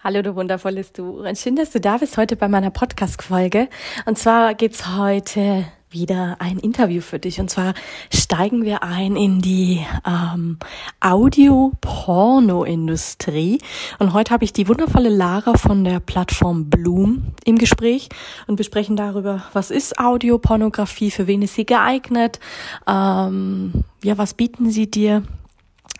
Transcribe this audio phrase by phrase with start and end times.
[0.00, 1.24] Hallo, du wundervolles Du.
[1.34, 3.68] Schön, dass du da bist heute bei meiner Podcast-Folge.
[4.06, 7.40] Und zwar geht's heute wieder ein Interview für dich.
[7.40, 7.74] Und zwar
[8.14, 10.60] steigen wir ein in die ähm,
[11.00, 13.58] Audio-Porno-Industrie.
[13.98, 18.08] Und heute habe ich die wundervolle Lara von der Plattform Bloom im Gespräch
[18.46, 22.38] und besprechen darüber, was ist Audiopornografie, für wen ist sie geeignet,
[22.86, 25.24] ähm, ja, was bieten sie dir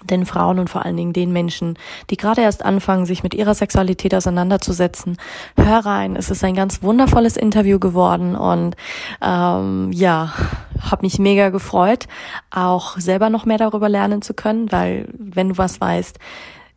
[0.04, 1.78] den Frauen und vor allen Dingen den Menschen,
[2.10, 5.16] die gerade erst anfangen, sich mit ihrer Sexualität auseinanderzusetzen.
[5.56, 8.76] Hör rein, es ist ein ganz wundervolles Interview geworden und
[9.20, 10.32] ähm, ja,
[10.80, 12.06] habe mich mega gefreut,
[12.50, 16.18] auch selber noch mehr darüber lernen zu können, weil wenn du was weißt,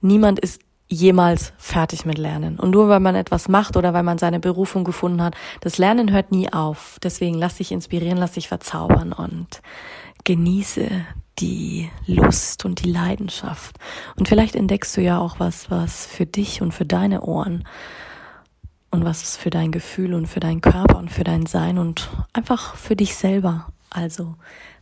[0.01, 2.59] niemand ist jemals fertig mit Lernen.
[2.59, 6.11] Und nur weil man etwas macht oder weil man seine Berufung gefunden hat, das Lernen
[6.11, 6.97] hört nie auf.
[7.01, 9.61] Deswegen lass dich inspirieren, lass dich verzaubern und
[10.25, 10.89] genieße
[11.39, 13.77] die Lust und die Leidenschaft.
[14.15, 17.67] Und vielleicht entdeckst du ja auch was, was für dich und für deine Ohren
[18.91, 22.75] und was für dein Gefühl und für deinen Körper und für dein Sein und einfach
[22.75, 23.67] für dich selber.
[23.89, 24.35] Also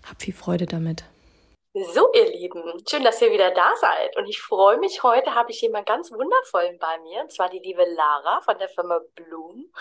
[0.07, 1.05] hab viel Freude damit.
[1.73, 4.17] So, ihr Lieben, schön, dass ihr wieder da seid.
[4.17, 7.59] Und ich freue mich, heute habe ich jemanden ganz wundervollen bei mir, und zwar die
[7.59, 9.71] liebe Lara von der Firma Bloom.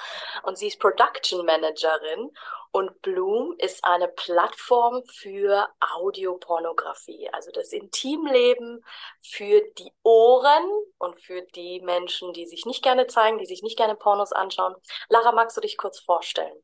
[0.43, 2.31] Und sie ist Production Managerin.
[2.73, 5.67] Und Bloom ist eine Plattform für
[5.97, 8.85] Audiopornografie, also das Intimleben
[9.23, 13.79] für die Ohren und für die Menschen, die sich nicht gerne zeigen, die sich nicht
[13.79, 14.75] gerne Pornos anschauen.
[15.09, 16.63] Lara, magst du dich kurz vorstellen?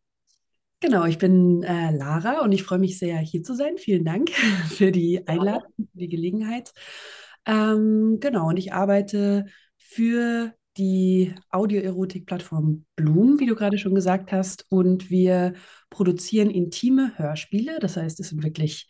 [0.84, 3.78] Genau, ich bin äh, Lara und ich freue mich sehr, hier zu sein.
[3.78, 4.28] Vielen Dank
[4.68, 6.74] für die Einladung, für die Gelegenheit.
[7.46, 9.46] Ähm, genau, und ich arbeite
[9.78, 15.54] für die Audioerotik-Plattform Bloom, wie du gerade schon gesagt hast, und wir
[15.88, 17.78] produzieren intime Hörspiele.
[17.80, 18.86] Das heißt, es sind wirklich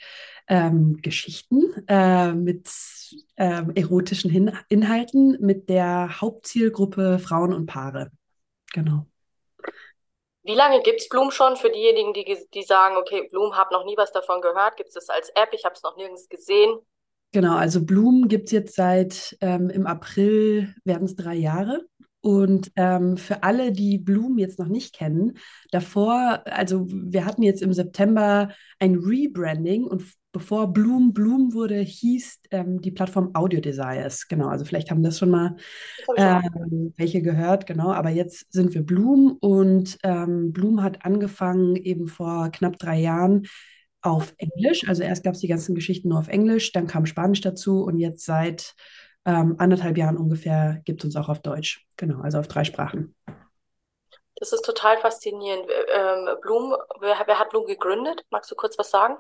[0.49, 2.69] ähm, Geschichten äh, mit
[3.37, 8.11] ähm, erotischen Hin Inhalten mit der Hauptzielgruppe Frauen und Paare.
[8.73, 9.07] Genau.
[10.45, 13.85] Wie lange gibt es Bloom schon für diejenigen, die, die sagen, okay, Bloom, habe noch
[13.85, 14.77] nie was davon gehört?
[14.77, 15.49] Gibt es das als App?
[15.53, 16.79] Ich habe es noch nirgends gesehen.
[17.33, 21.85] Genau, also Bloom gibt es jetzt seit ähm, im April, werden es drei Jahre.
[22.25, 25.37] Und ähm, für alle, die Bloom jetzt noch nicht kennen,
[25.71, 28.49] davor, also wir hatten jetzt im September
[28.79, 34.27] ein Rebranding und bevor Bloom Bloom wurde, hieß ähm, die Plattform Audio Desires.
[34.27, 35.57] Genau, also vielleicht haben das schon mal
[36.17, 37.93] ähm, welche gehört, genau.
[37.93, 43.43] Aber jetzt sind wir Bloom und ähm, Bloom hat angefangen eben vor knapp drei Jahren
[44.01, 44.89] auf Englisch.
[44.89, 47.99] Also erst gab es die ganzen Geschichten nur auf Englisch, dann kam Spanisch dazu und
[47.99, 48.75] jetzt seit
[49.25, 51.87] ähm, anderthalb Jahren ungefähr gibt es uns auch auf Deutsch.
[51.97, 53.15] Genau, also auf drei Sprachen.
[54.37, 55.65] Das ist total faszinierend.
[55.95, 58.25] Ähm, Blum, wer, wer, hat Blum gegründet?
[58.31, 59.17] Magst du kurz was sagen?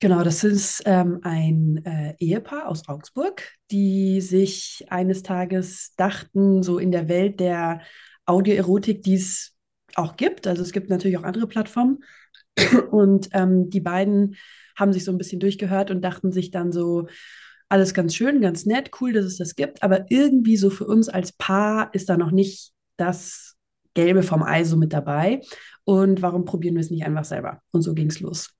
[0.00, 6.78] Genau, das ist ähm, ein äh, Ehepaar aus Augsburg, die sich eines Tages dachten, so
[6.78, 7.80] in der Welt der
[8.26, 9.56] Audioerotik, die es
[9.94, 12.04] auch gibt, also es gibt natürlich auch andere Plattformen,
[12.90, 14.36] und ähm, die beiden
[14.76, 17.06] haben sich so ein bisschen durchgehört und dachten sich dann so,
[17.68, 21.08] alles ganz schön, ganz nett, cool, dass es das gibt, aber irgendwie so für uns
[21.08, 23.56] als Paar ist da noch nicht das
[23.94, 25.40] Gelbe vom Ei so mit dabei.
[25.84, 27.60] Und warum probieren wir es nicht einfach selber?
[27.70, 28.50] Und so ging es los.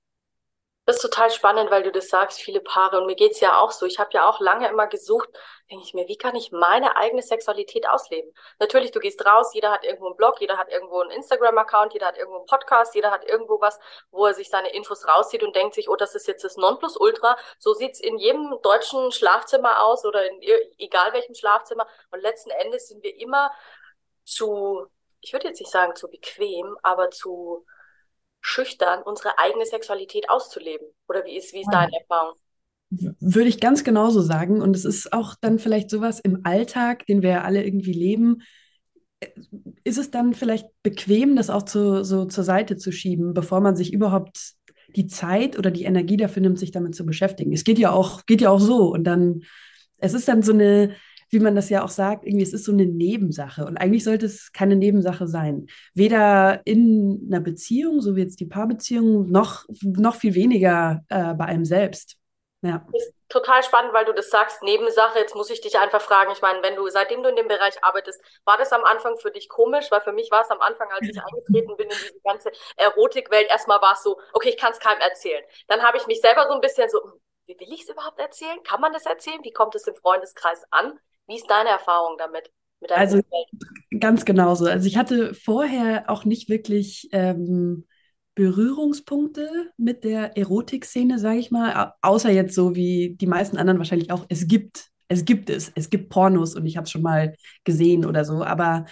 [0.87, 3.01] Das ist total spannend, weil du das sagst, viele Paare.
[3.01, 3.87] Und mir geht's ja auch so.
[3.87, 5.29] Ich habe ja auch lange immer gesucht,
[5.71, 8.33] denke ich mir, wie kann ich meine eigene Sexualität ausleben?
[8.59, 12.07] Natürlich, du gehst raus, jeder hat irgendwo einen Blog, jeder hat irgendwo einen Instagram-Account, jeder
[12.07, 13.79] hat irgendwo einen Podcast, jeder hat irgendwo was,
[14.11, 17.37] wo er sich seine Infos rauszieht und denkt sich, oh, das ist jetzt das Nonplusultra.
[17.59, 20.41] So sieht's in jedem deutschen Schlafzimmer aus oder in
[20.79, 21.87] egal welchem Schlafzimmer.
[22.11, 23.51] Und letzten Endes sind wir immer
[24.25, 24.87] zu,
[25.21, 27.65] ich würde jetzt nicht sagen zu bequem, aber zu
[28.45, 30.87] schüchtern, unsere eigene Sexualität auszuleben?
[31.09, 32.39] Oder wie ist, wie ist deine Erfahrung?
[32.91, 34.63] Würde ich ganz genauso sagen.
[34.63, 38.43] Und es ist auch dann vielleicht sowas im Alltag, den wir ja alle irgendwie leben.
[39.21, 39.29] Äh,
[39.85, 43.77] ist es dann vielleicht bequem, das auch zu, so zur Seite zu schieben, bevor man
[43.77, 44.55] sich überhaupt
[44.97, 47.53] die Zeit oder die Energie dafür nimmt, sich damit zu beschäftigen?
[47.53, 48.93] Es geht ja auch, geht ja auch so.
[48.93, 49.43] Und dann,
[49.99, 50.95] es ist dann so eine,
[51.31, 53.67] wie man das ja auch sagt, irgendwie, es ist so eine Nebensache.
[53.67, 55.67] Und eigentlich sollte es keine Nebensache sein.
[55.95, 61.47] Weder in einer Beziehung, so wie jetzt die Paarbeziehung, noch, noch viel weniger äh, bei
[61.47, 62.19] einem selbst.
[62.65, 62.83] Ja.
[62.91, 65.19] Das, total spannend, weil du das sagst, Nebensache.
[65.19, 66.33] Jetzt muss ich dich einfach fragen.
[66.33, 69.31] Ich meine, wenn du, seitdem du in dem Bereich arbeitest, war das am Anfang für
[69.31, 69.91] dich komisch?
[69.91, 73.51] Weil für mich war es am Anfang, als ich eingetreten bin in diese ganze Erotikwelt,
[73.51, 75.45] erstmal war es so, okay, ich kann es keinem erzählen.
[75.69, 77.13] Dann habe ich mich selber so ein bisschen so, hm,
[77.47, 78.63] wie will ich es überhaupt erzählen?
[78.63, 79.41] Kann man das erzählen?
[79.43, 80.99] Wie kommt es im Freundeskreis an?
[81.27, 82.51] Wie ist deine Erfahrung damit?
[82.89, 84.01] also Welt?
[84.01, 84.65] ganz genauso.
[84.65, 87.87] Also ich hatte vorher auch nicht wirklich ähm,
[88.35, 94.11] Berührungspunkte mit der Erotikszene, sage ich mal, außer jetzt so wie die meisten anderen wahrscheinlich
[94.11, 94.27] auch.
[94.29, 97.35] Es gibt, es gibt es, es gibt Pornos und ich habe es schon mal
[97.65, 98.87] gesehen oder so, aber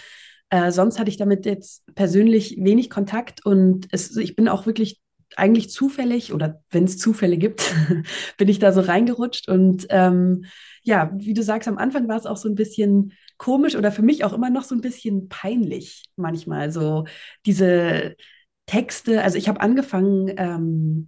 [0.49, 5.01] äh, sonst hatte ich damit jetzt persönlich wenig Kontakt und es, ich bin auch wirklich
[5.35, 7.73] eigentlich zufällig oder wenn es Zufälle gibt,
[8.37, 9.49] bin ich da so reingerutscht.
[9.49, 10.45] Und ähm,
[10.83, 14.03] ja, wie du sagst, am Anfang war es auch so ein bisschen komisch oder für
[14.03, 16.71] mich auch immer noch so ein bisschen peinlich manchmal.
[16.71, 17.05] So
[17.45, 18.15] diese
[18.65, 21.07] Texte, also ich habe angefangen, ähm,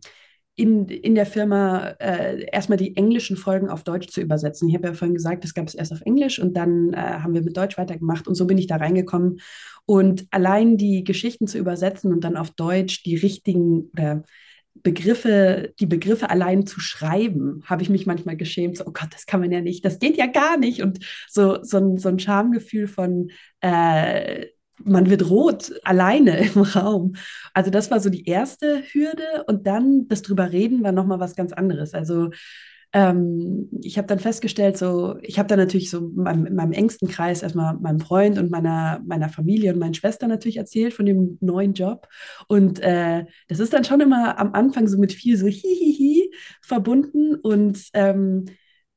[0.57, 4.69] in, in der Firma äh, erstmal die englischen Folgen auf Deutsch zu übersetzen.
[4.69, 7.33] Ich habe ja vorhin gesagt, das gab es erst auf Englisch und dann äh, haben
[7.33, 9.41] wir mit Deutsch weitergemacht und so bin ich da reingekommen.
[9.85, 14.23] Und allein die Geschichten zu übersetzen und dann auf Deutsch die richtigen oder
[14.75, 18.77] Begriffe, die Begriffe allein zu schreiben, habe ich mich manchmal geschämt.
[18.77, 20.81] So, oh Gott, das kann man ja nicht, das geht ja gar nicht.
[20.81, 20.99] Und
[21.29, 23.29] so, so, ein, so ein Schamgefühl von,
[23.61, 24.47] äh,
[24.83, 27.15] man wird rot alleine im Raum.
[27.53, 31.19] Also das war so die erste Hürde und dann das drüber reden war noch mal
[31.19, 31.93] was ganz anderes.
[31.93, 32.29] Also
[32.93, 36.71] ähm, ich habe dann festgestellt, so ich habe dann natürlich so in meinem, in meinem,
[36.71, 41.05] engsten Kreis erstmal meinem Freund und meiner meiner Familie und meinen Schwestern natürlich erzählt von
[41.05, 42.07] dem neuen Job
[42.47, 46.31] und äh, das ist dann schon immer am Anfang so mit viel so hihihi
[46.61, 48.45] verbunden und ähm,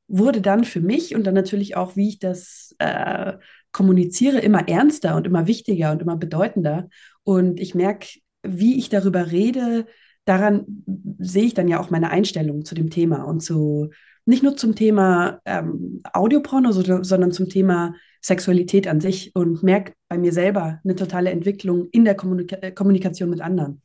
[0.07, 3.33] wurde dann für mich und dann natürlich auch, wie ich das äh,
[3.71, 6.89] kommuniziere, immer ernster und immer wichtiger und immer bedeutender.
[7.23, 8.07] Und ich merke,
[8.43, 9.85] wie ich darüber rede,
[10.25, 10.83] daran
[11.19, 13.89] sehe ich dann ja auch meine Einstellung zu dem Thema und zu
[14.25, 20.17] nicht nur zum Thema ähm, Audioporno, sondern zum Thema Sexualität an sich und merke bei
[20.17, 23.81] mir selber eine totale Entwicklung in der Kommunika Kommunikation mit anderen.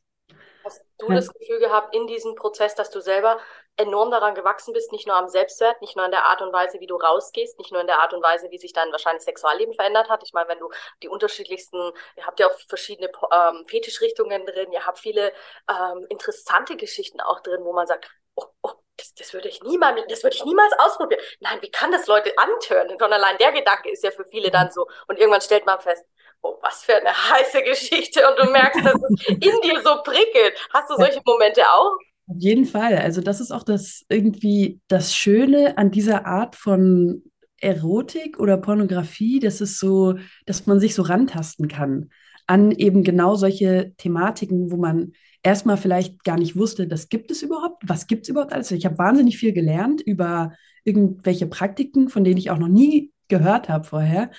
[0.63, 1.15] Hast du ja.
[1.15, 3.37] das Gefühl gehabt in diesem Prozess, dass du selber
[3.77, 6.79] enorm daran gewachsen bist, nicht nur am Selbstwert, nicht nur in der Art und Weise,
[6.79, 9.73] wie du rausgehst, nicht nur in der Art und Weise, wie sich dein wahrscheinlich Sexualleben
[9.73, 10.23] verändert hat.
[10.23, 10.69] Ich meine, wenn du
[11.03, 15.33] die unterschiedlichsten, ihr habt ja auch verschiedene ähm, Fetischrichtungen drin, ihr habt viele
[15.69, 20.01] ähm, interessante Geschichten auch drin, wo man sagt, oh, oh, das, das würde ich niemals,
[20.07, 21.21] das würde ich niemals ausprobieren.
[21.41, 22.97] Nein, wie kann das Leute antören?
[22.97, 24.87] Schon allein der Gedanke ist ja für viele dann so.
[25.07, 26.07] Und irgendwann stellt man fest,
[26.41, 28.27] oh, was für eine heiße Geschichte.
[28.29, 30.57] Und du merkst, dass es in dir so prickelt.
[30.73, 31.91] Hast du solche Momente auch?
[32.27, 32.95] Auf jeden Fall.
[32.97, 37.23] Also das ist auch das irgendwie das Schöne an dieser Art von
[37.59, 42.09] Erotik oder Pornografie, dass es so, dass man sich so rantasten kann
[42.47, 47.41] an eben genau solche Thematiken, wo man erstmal vielleicht gar nicht wusste, das gibt es
[47.41, 48.69] überhaupt, was gibt es überhaupt alles.
[48.71, 53.67] Ich habe wahnsinnig viel gelernt über irgendwelche Praktiken, von denen ich auch noch nie gehört
[53.69, 54.29] habe vorher,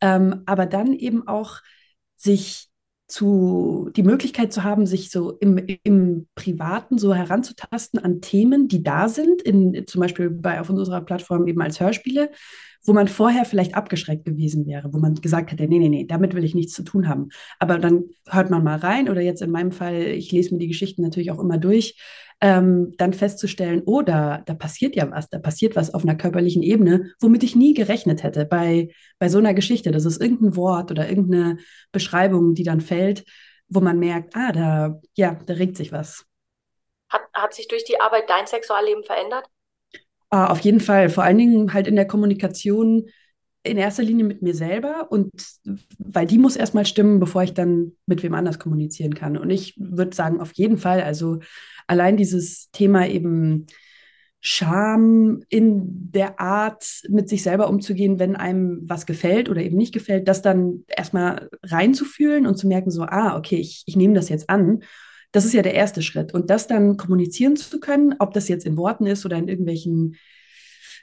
[0.00, 1.58] ähm, aber dann eben auch
[2.16, 2.69] sich
[3.10, 8.82] zu, die Möglichkeit zu haben, sich so im, im Privaten so heranzutasten an Themen, die
[8.82, 12.30] da sind, in, zum Beispiel bei, auf unserer Plattform eben als Hörspiele,
[12.84, 16.34] wo man vorher vielleicht abgeschreckt gewesen wäre, wo man gesagt hätte, nee, nee, nee, damit
[16.34, 17.28] will ich nichts zu tun haben.
[17.58, 20.68] Aber dann hört man mal rein oder jetzt in meinem Fall, ich lese mir die
[20.68, 21.96] Geschichten natürlich auch immer durch,
[22.40, 26.62] ähm, dann festzustellen, oh, da, da passiert ja was, da passiert was auf einer körperlichen
[26.62, 28.88] Ebene, womit ich nie gerechnet hätte bei,
[29.18, 29.90] bei so einer Geschichte.
[29.90, 31.58] Das ist irgendein Wort oder irgendeine
[31.92, 33.24] Beschreibung, die dann fällt,
[33.68, 36.24] wo man merkt, ah, da, ja, da regt sich was.
[37.10, 39.44] Hat, hat sich durch die Arbeit dein Sexualleben verändert?
[40.30, 43.06] Ah, auf jeden Fall, vor allen Dingen halt in der Kommunikation
[43.62, 45.30] in erster Linie mit mir selber und
[45.98, 49.36] weil die muss erstmal stimmen, bevor ich dann mit wem anders kommunizieren kann.
[49.36, 51.40] Und ich würde sagen, auf jeden Fall, also
[51.86, 53.66] allein dieses Thema eben
[54.42, 59.92] Scham in der Art, mit sich selber umzugehen, wenn einem was gefällt oder eben nicht
[59.92, 64.30] gefällt, das dann erstmal reinzufühlen und zu merken, so, ah, okay, ich, ich nehme das
[64.30, 64.82] jetzt an.
[65.32, 66.34] Das ist ja der erste Schritt.
[66.34, 70.16] Und das dann kommunizieren zu können, ob das jetzt in Worten ist oder in irgendwelchen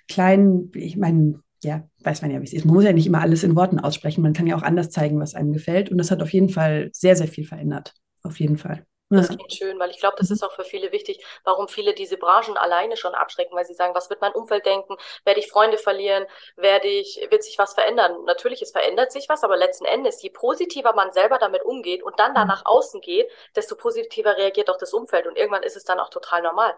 [0.08, 2.66] kleinen, ich meine, ja, weiß man ja, wie es ist.
[2.66, 4.22] Man muss ja nicht immer alles in Worten aussprechen.
[4.22, 5.90] Man kann ja auch anders zeigen, was einem gefällt.
[5.90, 7.94] Und das hat auf jeden Fall sehr, sehr viel verändert.
[8.24, 8.86] Auf jeden Fall.
[9.10, 12.18] Das klingt schön, weil ich glaube, das ist auch für viele wichtig, warum viele diese
[12.18, 14.98] Branchen alleine schon abschrecken, weil sie sagen, was wird mein Umfeld denken?
[15.24, 16.26] Werde ich Freunde verlieren?
[16.58, 18.26] Werde ich, wird sich was verändern?
[18.26, 22.20] Natürlich, es verändert sich was, aber letzten Endes, je positiver man selber damit umgeht und
[22.20, 25.86] dann da nach außen geht, desto positiver reagiert auch das Umfeld und irgendwann ist es
[25.86, 26.76] dann auch total normal.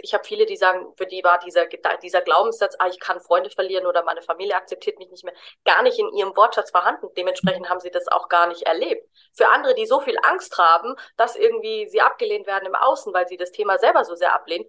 [0.00, 1.66] Ich habe viele, die sagen, für die war dieser,
[2.02, 5.34] dieser Glaubenssatz, ah, ich kann Freunde verlieren oder meine Familie akzeptiert mich nicht mehr,
[5.66, 7.08] gar nicht in ihrem Wortschatz vorhanden.
[7.18, 9.06] Dementsprechend haben sie das auch gar nicht erlebt.
[9.32, 13.12] Für andere, die so viel Angst haben, dass irgendwie irgendwie sie abgelehnt werden im Außen,
[13.12, 14.66] weil sie das Thema selber so sehr ablehnen,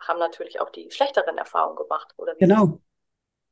[0.00, 2.34] haben natürlich auch die schlechteren Erfahrungen gemacht, oder?
[2.36, 2.80] Genau.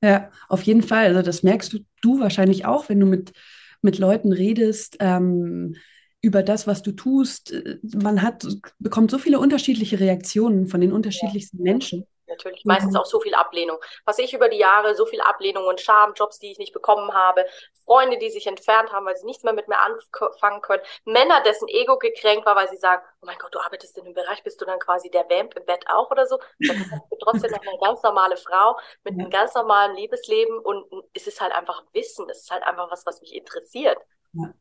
[0.03, 1.07] Ja, auf jeden Fall.
[1.07, 3.33] Also das merkst du, du wahrscheinlich auch, wenn du mit,
[3.81, 5.77] mit Leuten redest ähm,
[6.21, 7.55] über das, was du tust.
[7.83, 8.47] Man hat,
[8.79, 11.73] bekommt so viele unterschiedliche Reaktionen von den unterschiedlichsten ja.
[11.73, 12.65] Menschen natürlich.
[12.65, 13.79] Meistens auch so viel Ablehnung.
[14.05, 17.13] Was ich über die Jahre, so viel Ablehnung und Scham, Jobs, die ich nicht bekommen
[17.13, 17.45] habe,
[17.85, 21.69] Freunde, die sich entfernt haben, weil sie nichts mehr mit mir anfangen können, Männer, dessen
[21.69, 24.61] Ego gekränkt war, weil sie sagen, oh mein Gott, du arbeitest in dem Bereich, bist
[24.61, 26.39] du dann quasi der Vamp im Bett auch oder so?
[26.61, 30.85] Dann bist du trotzdem noch eine ganz normale Frau mit einem ganz normalen Liebesleben und
[31.13, 33.99] es ist halt einfach Wissen, es ist halt einfach was, was mich interessiert.
[34.33, 34.53] Ja.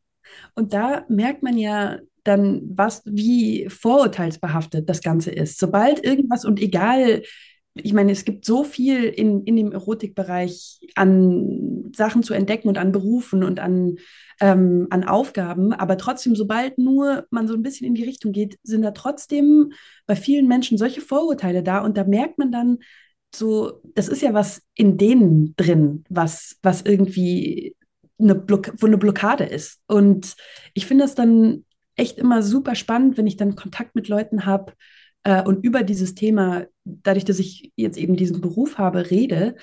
[0.54, 5.58] Und da merkt man ja dann, was, wie vorurteilsbehaftet das Ganze ist.
[5.58, 7.22] Sobald irgendwas und egal,
[7.74, 12.78] ich meine, es gibt so viel in, in dem Erotikbereich an Sachen zu entdecken und
[12.78, 13.96] an Berufen und an,
[14.40, 18.58] ähm, an Aufgaben, aber trotzdem, sobald nur man so ein bisschen in die Richtung geht,
[18.62, 19.72] sind da trotzdem
[20.06, 22.78] bei vielen Menschen solche Vorurteile da und da merkt man dann
[23.34, 27.74] so, das ist ja was in denen drin, was, was irgendwie
[28.20, 29.80] eine Block wo eine Blockade ist.
[29.88, 30.36] Und
[30.74, 31.64] ich finde es dann
[31.96, 34.74] echt immer super spannend, wenn ich dann Kontakt mit Leuten habe,
[35.24, 39.56] äh, und über dieses Thema, dadurch, dass ich jetzt eben diesen Beruf habe, rede,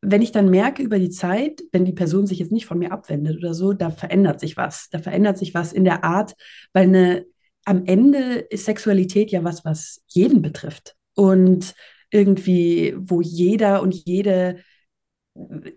[0.00, 2.92] wenn ich dann merke über die Zeit, wenn die Person sich jetzt nicht von mir
[2.92, 4.88] abwendet oder so, da verändert sich was.
[4.90, 6.34] Da verändert sich was in der Art,
[6.72, 7.24] weil eine,
[7.64, 8.18] am Ende
[8.50, 10.96] ist Sexualität ja was, was jeden betrifft.
[11.14, 11.74] Und
[12.10, 14.58] irgendwie, wo jeder und jede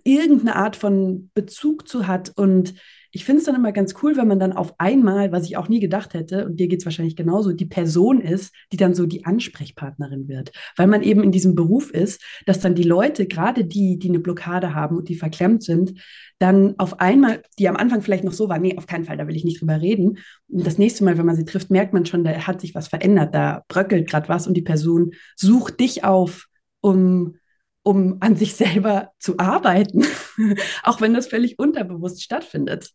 [0.04, 2.74] irgendeine Art von Bezug zu hat und
[3.16, 5.70] ich finde es dann immer ganz cool, wenn man dann auf einmal, was ich auch
[5.70, 9.06] nie gedacht hätte, und dir geht es wahrscheinlich genauso, die Person ist, die dann so
[9.06, 10.52] die Ansprechpartnerin wird.
[10.76, 14.20] Weil man eben in diesem Beruf ist, dass dann die Leute, gerade die, die eine
[14.20, 15.98] Blockade haben und die verklemmt sind,
[16.40, 19.30] dann auf einmal, die am Anfang vielleicht noch so waren, nee, auf keinen Fall, da
[19.30, 20.18] will ich nicht drüber reden.
[20.50, 22.90] Und das nächste Mal, wenn man sie trifft, merkt man schon, da hat sich was
[22.90, 26.48] verändert, da bröckelt gerade was und die Person sucht dich auf,
[26.82, 27.38] um
[27.82, 30.04] um an sich selber zu arbeiten,
[30.84, 32.92] auch wenn das völlig unterbewusst stattfindet.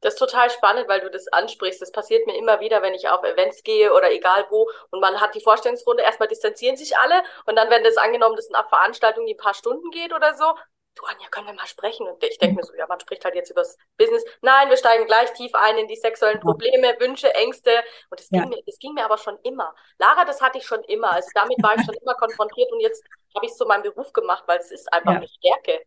[0.00, 1.80] Das ist total spannend, weil du das ansprichst.
[1.80, 5.20] Das passiert mir immer wieder, wenn ich auf Events gehe oder egal wo und man
[5.20, 9.26] hat die Vorstellungsrunde, erstmal distanzieren sich alle und dann, wenn das angenommen, ist eine Veranstaltung,
[9.26, 10.54] die ein paar Stunden geht oder so,
[10.96, 12.06] du Anja, können wir mal sprechen?
[12.08, 14.24] Und ich denke mir so, ja, man spricht halt jetzt über das Business.
[14.40, 17.70] Nein, wir steigen gleich tief ein in die sexuellen Probleme, Wünsche, Ängste.
[18.10, 18.40] Und das, ja.
[18.40, 19.74] ging mir, das ging mir aber schon immer.
[19.98, 21.12] Lara, das hatte ich schon immer.
[21.12, 24.12] Also damit war ich schon immer konfrontiert und jetzt habe ich es zu meinem Beruf
[24.12, 25.18] gemacht, weil es ist einfach ja.
[25.18, 25.84] eine Stärke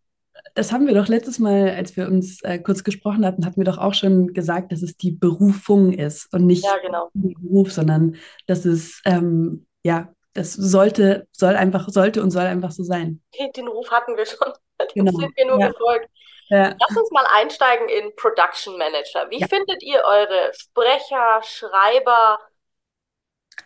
[0.55, 3.65] das haben wir doch letztes Mal, als wir uns äh, kurz gesprochen hatten, hatten wir
[3.65, 7.09] doch auch schon gesagt, dass es die Berufung ist und nicht ja, genau.
[7.13, 8.15] der Beruf, sondern
[8.47, 13.21] dass es, ähm, ja, das sollte, soll einfach, sollte und soll einfach so sein.
[13.55, 14.51] Den Ruf hatten wir schon,
[14.95, 15.17] dem genau.
[15.17, 15.67] sind wir nur ja.
[15.69, 16.09] gefolgt.
[16.49, 16.75] Ja.
[16.79, 19.29] Lass uns mal einsteigen in Production Manager.
[19.29, 19.47] Wie ja.
[19.47, 22.39] findet ihr eure Sprecher, Schreiber,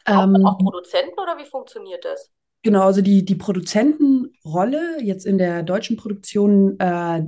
[0.05, 2.31] ähm, auch Produzenten oder wie funktioniert das?
[2.63, 7.23] Genau, also die, die Produzentenrolle jetzt in der deutschen Produktion, äh,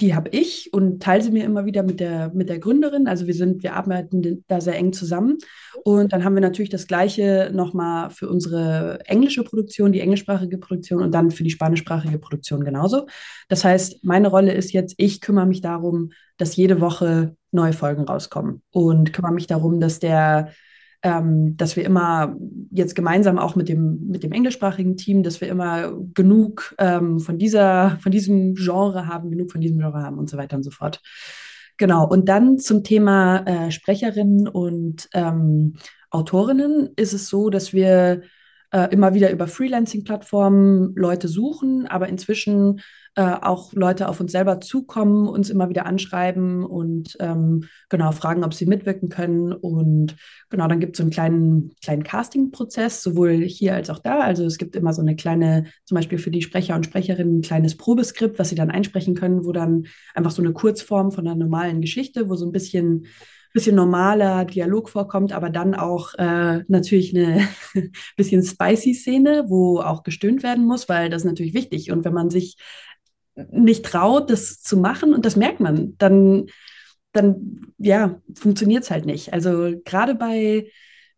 [0.00, 3.06] die habe ich und teile sie mir immer wieder mit der, mit der Gründerin.
[3.06, 5.38] Also wir sind, wir arbeiten da sehr eng zusammen.
[5.84, 11.02] Und dann haben wir natürlich das Gleiche nochmal für unsere englische Produktion, die englischsprachige Produktion
[11.02, 13.06] und dann für die spanischsprachige Produktion genauso.
[13.48, 18.04] Das heißt, meine Rolle ist jetzt, ich kümmere mich darum, dass jede Woche neue Folgen
[18.04, 20.50] rauskommen und kümmere mich darum, dass der
[21.02, 22.36] ähm, dass wir immer
[22.70, 27.38] jetzt gemeinsam auch mit dem, mit dem englischsprachigen Team, dass wir immer genug ähm, von,
[27.38, 30.70] dieser, von diesem Genre haben, genug von diesem Genre haben und so weiter und so
[30.70, 31.00] fort.
[31.78, 35.76] Genau, und dann zum Thema äh, Sprecherinnen und ähm,
[36.10, 38.22] Autorinnen ist es so, dass wir
[38.72, 42.80] äh, immer wieder über Freelancing-Plattformen Leute suchen, aber inzwischen
[43.16, 48.44] äh, auch Leute auf uns selber zukommen, uns immer wieder anschreiben und ähm, genau fragen,
[48.44, 49.52] ob sie mitwirken können.
[49.52, 50.14] Und
[50.48, 54.20] genau, dann gibt es so einen kleinen, kleinen Casting-Prozess, sowohl hier als auch da.
[54.20, 57.42] Also es gibt immer so eine kleine, zum Beispiel für die Sprecher und Sprecherinnen, ein
[57.42, 61.36] kleines Probeskript, was sie dann einsprechen können, wo dann einfach so eine Kurzform von einer
[61.36, 63.06] normalen Geschichte, wo so ein bisschen
[63.52, 67.48] bisschen normaler Dialog vorkommt, aber dann auch äh, natürlich eine
[68.16, 71.90] bisschen spicy Szene, wo auch gestöhnt werden muss, weil das ist natürlich wichtig.
[71.90, 72.56] Und wenn man sich
[73.50, 76.46] nicht traut, das zu machen, und das merkt man, dann,
[77.12, 79.32] dann ja, funktioniert es halt nicht.
[79.32, 80.70] Also gerade bei,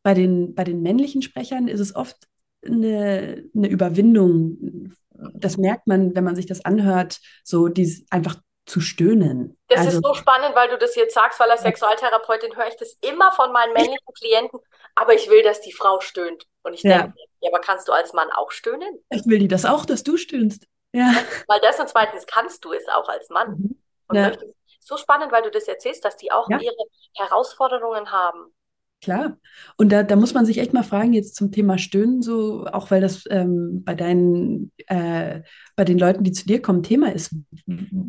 [0.02, 2.16] bei, den, bei den männlichen Sprechern ist es oft
[2.64, 4.94] eine, eine Überwindung.
[5.34, 9.58] Das merkt man, wenn man sich das anhört, so dieses einfach zu stöhnen.
[9.68, 12.76] Das also, ist so spannend, weil du das jetzt sagst, weil als Sexualtherapeutin höre ich
[12.76, 14.60] das immer von meinen männlichen Klienten,
[14.94, 16.46] aber ich will, dass die Frau stöhnt.
[16.62, 17.24] Und ich denke, ja.
[17.40, 19.04] ja, aber kannst du als Mann auch stöhnen?
[19.10, 20.66] Ich will die das auch, dass du stöhnst.
[20.92, 21.12] Ja.
[21.48, 23.50] Weil das und zweitens kannst du es auch als Mann.
[23.50, 23.82] Mhm.
[24.08, 24.32] Und ja.
[24.78, 26.58] so spannend, weil du das erzählst, dass die auch ja.
[26.58, 26.84] ihre
[27.16, 28.54] Herausforderungen haben.
[29.02, 29.36] Klar.
[29.76, 32.92] Und da, da muss man sich echt mal fragen, jetzt zum Thema Stöhnen, so, auch
[32.92, 35.40] weil das ähm, bei deinen, äh,
[35.74, 37.34] bei den Leuten, die zu dir kommen, Thema ist.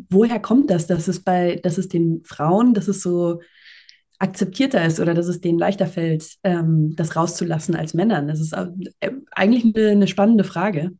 [0.08, 3.40] Woher kommt das, dass es bei, dass es den Frauen, dass es so
[4.20, 8.28] akzeptierter ist oder dass es denen leichter fällt, ähm, das rauszulassen als Männern?
[8.28, 10.92] Das ist äh, eigentlich eine, eine, spannende Frage.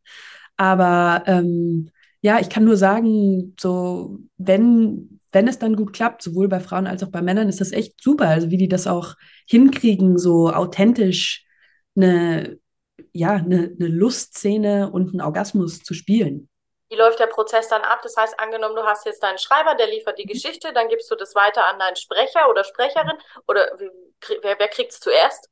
[0.57, 1.89] Aber ähm,
[2.21, 6.87] ja, ich kann nur sagen, so, wenn wenn es dann gut klappt, sowohl bei Frauen
[6.87, 8.29] als auch bei Männern, ist das echt super.
[8.29, 9.15] Also wie die das auch
[9.47, 11.45] hinkriegen, so authentisch
[11.95, 12.57] eine,
[13.11, 16.49] ja, eine, eine Lustszene und einen Orgasmus zu spielen.
[16.89, 17.99] Wie läuft der Prozess dann ab?
[18.01, 21.15] Das heißt, angenommen, du hast jetzt deinen Schreiber, der liefert die Geschichte, dann gibst du
[21.15, 23.69] das weiter an deinen Sprecher oder Sprecherin oder
[24.41, 25.49] wer, wer kriegt es zuerst?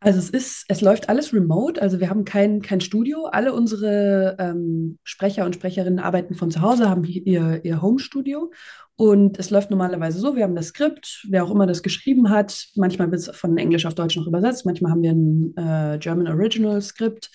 [0.00, 3.24] Also es ist, es läuft alles remote, also wir haben kein, kein Studio.
[3.24, 8.52] Alle unsere ähm, Sprecher und Sprecherinnen arbeiten von zu Hause, haben ihr, ihr Home-Studio
[9.00, 12.66] und es läuft normalerweise so, wir haben das Skript, wer auch immer das geschrieben hat,
[12.74, 16.26] manchmal wird es von Englisch auf Deutsch noch übersetzt, manchmal haben wir ein äh, German
[16.26, 17.30] Original Skript.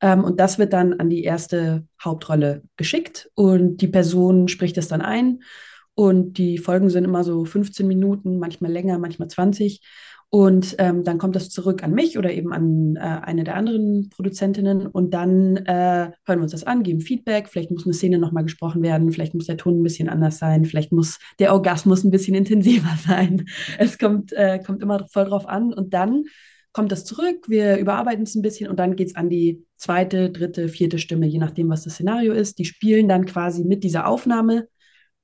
[0.00, 4.88] Ähm, und das wird dann an die erste Hauptrolle geschickt und die Person spricht es
[4.88, 5.42] dann ein.
[5.94, 9.82] Und die Folgen sind immer so 15 Minuten, manchmal länger, manchmal 20.
[10.34, 14.08] Und ähm, dann kommt das zurück an mich oder eben an äh, eine der anderen
[14.08, 17.50] Produzentinnen und dann äh, hören wir uns das an, geben Feedback.
[17.50, 20.64] Vielleicht muss eine Szene nochmal gesprochen werden, vielleicht muss der Ton ein bisschen anders sein,
[20.64, 23.44] vielleicht muss der Orgasmus ein bisschen intensiver sein.
[23.78, 26.24] Es kommt, äh, kommt immer voll drauf an und dann
[26.72, 30.30] kommt das zurück, wir überarbeiten es ein bisschen und dann geht es an die zweite,
[30.30, 32.58] dritte, vierte Stimme, je nachdem, was das Szenario ist.
[32.58, 34.66] Die spielen dann quasi mit dieser Aufnahme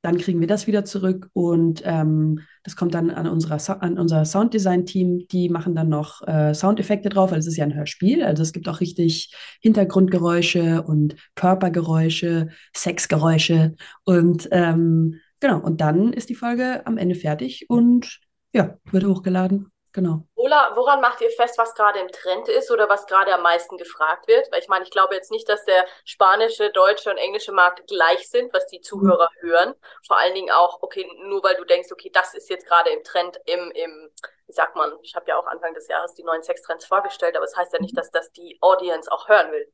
[0.02, 4.24] dann kriegen wir das wieder zurück und ähm, das kommt dann an, unserer, an unser
[4.24, 5.26] Sounddesign-Team.
[5.28, 8.22] Die machen dann noch äh, Soundeffekte drauf, weil es ist ja ein Hörspiel.
[8.22, 13.74] Also es gibt auch richtig Hintergrundgeräusche und Körpergeräusche, Sexgeräusche
[14.04, 15.60] und ähm, genau.
[15.60, 18.20] Und dann ist die Folge am Ende fertig und
[18.52, 19.72] ja, wird hochgeladen.
[19.98, 20.22] Genau.
[20.36, 23.76] Ola, woran macht ihr fest, was gerade im Trend ist oder was gerade am meisten
[23.78, 24.46] gefragt wird?
[24.52, 28.30] Weil ich meine, ich glaube jetzt nicht, dass der spanische, deutsche und englische Markt gleich
[28.30, 29.48] sind, was die Zuhörer mhm.
[29.48, 29.74] hören.
[30.06, 33.02] Vor allen Dingen auch, okay, nur weil du denkst, okay, das ist jetzt gerade im
[33.02, 34.08] Trend, im, im,
[34.46, 37.44] wie sagt man, ich habe ja auch Anfang des Jahres die neuen Sextrends vorgestellt, aber
[37.44, 39.66] es das heißt ja nicht, dass das die Audience auch hören will.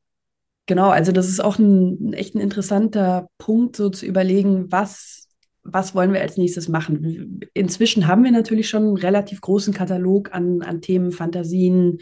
[0.65, 5.24] Genau, also das ist auch ein echt ein interessanter Punkt, so zu überlegen, was
[5.65, 7.41] was wollen wir als nächstes machen?
[7.53, 11.97] Inzwischen haben wir natürlich schon einen relativ großen Katalog an, an Themen, Fantasien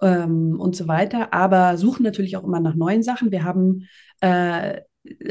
[0.00, 3.32] ähm, und so weiter, aber suchen natürlich auch immer nach neuen Sachen.
[3.32, 3.88] Wir haben
[4.20, 4.82] äh,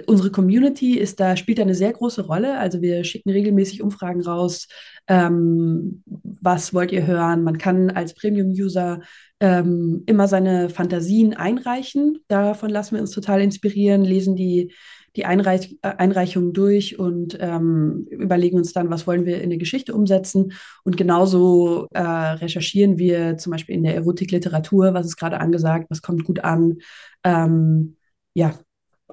[0.08, 2.58] unsere Community ist da, spielt da eine sehr große Rolle.
[2.58, 4.68] Also wir schicken regelmäßig Umfragen raus.
[5.08, 7.44] Ähm, was wollt ihr hören?
[7.44, 9.02] Man kann als Premium-User
[9.40, 12.20] ähm, immer seine Fantasien einreichen.
[12.28, 14.74] Davon lassen wir uns total inspirieren, lesen die
[15.18, 19.58] die Einreich äh, Einreichungen durch und ähm, überlegen uns dann, was wollen wir in eine
[19.58, 20.54] Geschichte umsetzen.
[20.84, 26.02] Und genauso äh, recherchieren wir zum Beispiel in der Erotikliteratur, was ist gerade angesagt, was
[26.02, 26.78] kommt gut an.
[27.24, 27.98] Ähm,
[28.34, 28.54] ja,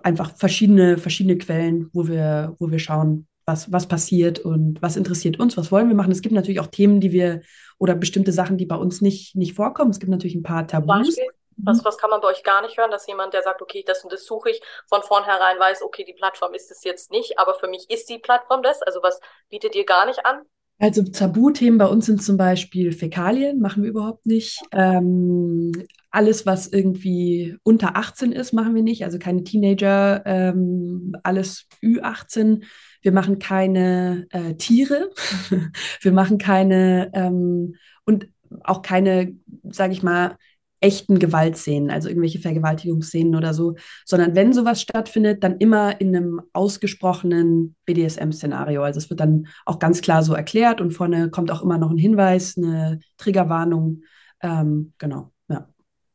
[0.03, 5.38] einfach verschiedene, verschiedene Quellen, wo wir, wo wir schauen, was, was passiert und was interessiert
[5.38, 6.12] uns, was wollen wir machen.
[6.12, 7.40] Es gibt natürlich auch Themen, die wir
[7.79, 9.90] oder bestimmte Sachen, die bei uns nicht, nicht vorkommen.
[9.90, 11.09] Es gibt natürlich ein paar Tabus.
[11.09, 11.25] Beispiel?
[11.57, 11.85] Was, mhm.
[11.85, 14.12] was kann man bei euch gar nicht hören, dass jemand, der sagt, okay, das und
[14.12, 17.69] das suche ich, von vornherein weiß, okay, die Plattform ist es jetzt nicht, aber für
[17.69, 18.83] mich ist die Plattform das.
[18.83, 20.43] Also was bietet ihr gar nicht an?
[20.79, 24.61] Also Tabuthemen bei uns sind zum Beispiel Fäkalien, machen wir überhaupt nicht.
[24.73, 25.71] Ähm,
[26.11, 29.05] alles, was irgendwie unter 18 ist, machen wir nicht.
[29.05, 32.64] Also keine Teenager, ähm, alles Ü18.
[33.03, 35.11] Wir machen keine äh, Tiere.
[36.01, 38.29] wir machen keine ähm, und
[38.64, 40.37] auch keine, sage ich mal,
[40.85, 46.42] echten Gewaltszenen, also irgendwelche Vergewaltigungsszenen oder so, sondern wenn sowas stattfindet, dann immer in einem
[46.53, 48.83] ausgesprochenen BDSM-Szenario.
[48.83, 51.90] Also es wird dann auch ganz klar so erklärt und vorne kommt auch immer noch
[51.90, 54.03] ein Hinweis, eine Triggerwarnung.
[54.42, 55.66] Ähm, genau, ja.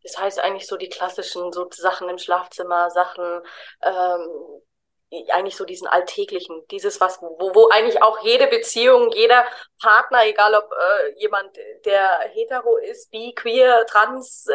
[0.03, 3.23] Das heißt eigentlich so die klassischen so Sachen im Schlafzimmer, Sachen,
[3.83, 4.61] ähm,
[5.33, 9.43] eigentlich so diesen alltäglichen, dieses was, wo, wo eigentlich auch jede Beziehung, jeder
[9.81, 11.49] Partner, egal ob äh, jemand,
[11.85, 14.53] der hetero ist, bi, queer, trans, äh,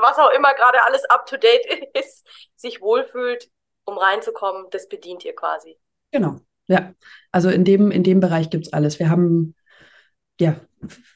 [0.00, 2.26] was auch immer gerade alles up to date ist,
[2.56, 3.50] sich wohlfühlt,
[3.84, 5.76] um reinzukommen, das bedient ihr quasi.
[6.10, 6.36] Genau,
[6.68, 6.94] ja.
[7.30, 8.98] Also in dem, in dem Bereich gibt's alles.
[8.98, 9.54] Wir haben,
[10.40, 10.58] ja,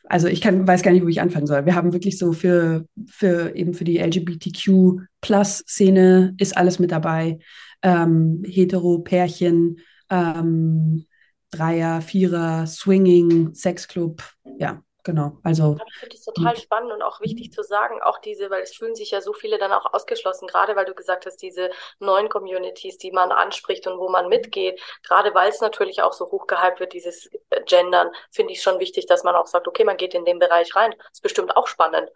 [0.04, 1.64] also ich kann, weiß gar nicht, wo ich anfangen soll.
[1.64, 7.38] Wir haben wirklich so für, für eben für die LGBTQ-Plus-Szene ist alles mit dabei
[7.82, 11.06] ähm, Hetero-Pärchen, ähm,
[11.50, 14.22] Dreier, Vierer, Swinging, Sexclub,
[14.58, 15.38] ja, genau.
[15.42, 18.74] Also ich finde es total spannend und auch wichtig zu sagen, auch diese, weil es
[18.74, 22.28] fühlen sich ja so viele dann auch ausgeschlossen, gerade weil du gesagt hast, diese neuen
[22.28, 26.80] Communities, die man anspricht und wo man mitgeht, gerade weil es natürlich auch so hochgehypt
[26.80, 27.30] wird, dieses
[27.66, 30.74] Gendern, finde ich schon wichtig, dass man auch sagt, okay, man geht in den Bereich
[30.74, 30.94] rein.
[30.98, 32.10] Das ist bestimmt auch spannend.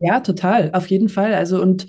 [0.00, 1.32] Ja, total, auf jeden Fall.
[1.34, 1.86] Also und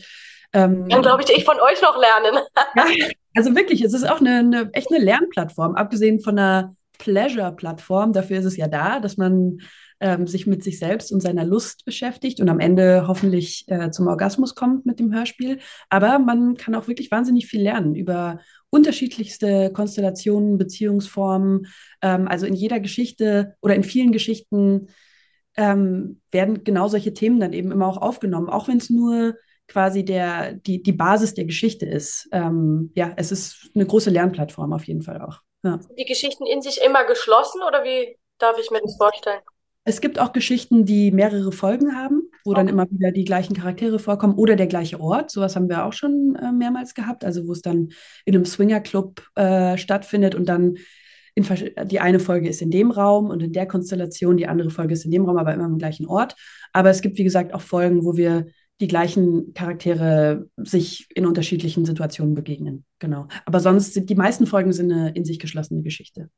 [0.56, 2.40] ähm, Dann glaube ich, ich von euch noch lernen.
[2.76, 8.14] ja, also wirklich, es ist auch eine, eine echt eine Lernplattform, abgesehen von einer Pleasure-Plattform.
[8.14, 9.60] Dafür ist es ja da, dass man
[10.00, 14.08] ähm, sich mit sich selbst und seiner Lust beschäftigt und am Ende hoffentlich äh, zum
[14.08, 15.60] Orgasmus kommt mit dem Hörspiel.
[15.90, 18.40] Aber man kann auch wirklich wahnsinnig viel lernen über
[18.70, 21.68] unterschiedlichste Konstellationen, Beziehungsformen.
[22.02, 24.88] Ähm, also in jeder Geschichte oder in vielen Geschichten
[25.58, 29.36] ähm, werden genau solche Themen dann eben immer auch aufgenommen, auch wenn es nur
[29.68, 32.28] quasi der, die, die Basis der Geschichte ist.
[32.32, 35.40] Ähm, ja, es ist eine große Lernplattform auf jeden Fall auch.
[35.64, 35.80] Ja.
[35.82, 39.42] Sind die Geschichten in sich immer geschlossen oder wie darf ich mir das vorstellen?
[39.88, 42.60] Es gibt auch Geschichten, die mehrere Folgen haben, wo okay.
[42.60, 45.30] dann immer wieder die gleichen Charaktere vorkommen oder der gleiche Ort.
[45.30, 47.90] Sowas haben wir auch schon äh, mehrmals gehabt, also wo es dann
[48.26, 50.78] in einem Swingerclub äh, stattfindet und dann
[51.36, 51.46] in,
[51.88, 55.06] die eine Folge ist in dem Raum und in der Konstellation, die andere Folge ist
[55.06, 56.36] in dem Raum, aber immer am gleichen Ort.
[56.74, 58.48] Aber es gibt, wie gesagt, auch Folgen, wo wir
[58.82, 62.86] die gleichen Charaktere sich in unterschiedlichen Situationen begegnen.
[63.00, 63.28] Genau.
[63.46, 66.30] Aber sonst sind die meisten Folgen sind eine in sich geschlossene Geschichte.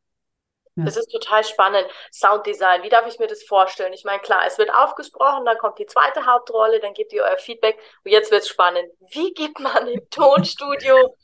[0.77, 0.85] Ja.
[0.85, 1.87] Das ist total spannend.
[2.11, 3.93] Sounddesign, wie darf ich mir das vorstellen?
[3.93, 7.37] Ich meine, klar, es wird aufgesprochen, dann kommt die zweite Hauptrolle, dann gebt ihr euer
[7.37, 8.87] Feedback und jetzt wird es spannend.
[9.11, 11.15] Wie gibt man im Tonstudio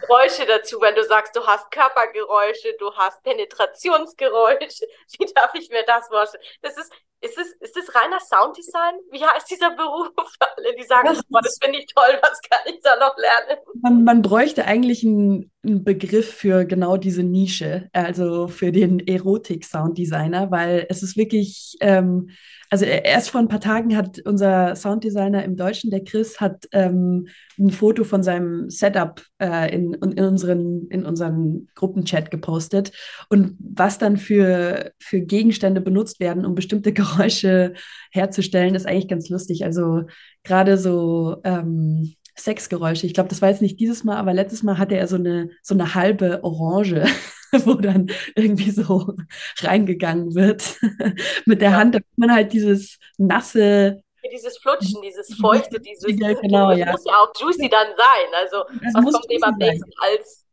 [0.00, 4.86] Geräusche dazu, wenn du sagst, du hast Körpergeräusche, du hast Penetrationsgeräusche?
[5.18, 6.42] Wie darf ich mir das vorstellen?
[6.62, 8.94] Das ist, ist es, ist es reiner Sounddesign?
[9.10, 10.10] Wie heißt dieser Beruf?
[10.40, 13.60] Alle, die sagen, das, das finde ich toll, was kann ich da noch lernen?
[13.82, 20.50] Man, man bräuchte eigentlich einen, einen, Begriff für genau diese Nische, also für den Erotik-Sounddesigner,
[20.50, 22.30] weil es ist wirklich, ähm,
[22.70, 27.28] also erst vor ein paar Tagen hat unser Sounddesigner im Deutschen, der Chris, hat ähm,
[27.58, 32.92] ein Foto von seinem Setup äh, in, in, unseren, in unseren Gruppenchat gepostet
[33.30, 37.74] und was dann für, für Gegenstände benutzt werden, um bestimmte Geräusche
[38.10, 39.64] herzustellen, ist eigentlich ganz lustig.
[39.64, 40.02] Also
[40.42, 43.06] gerade so ähm, Sexgeräusche.
[43.06, 45.50] Ich glaube, das war jetzt nicht dieses Mal, aber letztes Mal hatte er so eine,
[45.62, 47.04] so eine halbe Orange
[47.64, 49.14] wo dann irgendwie so
[49.60, 50.76] reingegangen wird
[51.46, 51.76] mit der ja.
[51.76, 56.92] Hand, damit man halt dieses nasse dieses Flutschen, dieses Feuchte, dieses genau, das ja.
[56.92, 58.42] muss ja auch juicy dann sein.
[58.42, 60.44] Also das was kommt dem am nächsten als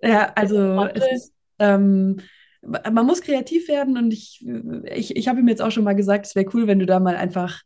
[0.00, 2.20] ja, also es ist ähm,
[2.62, 4.44] man muss kreativ werden und ich,
[4.86, 6.98] ich, ich habe ihm jetzt auch schon mal gesagt, es wäre cool, wenn du da
[6.98, 7.60] mal einfach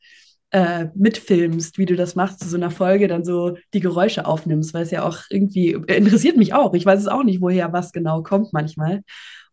[0.51, 4.73] äh, mitfilmst, wie du das machst zu so einer Folge, dann so die Geräusche aufnimmst,
[4.73, 6.75] weil es ja auch irgendwie interessiert mich auch.
[6.75, 9.03] Ich weiß es auch nicht, woher was genau kommt manchmal.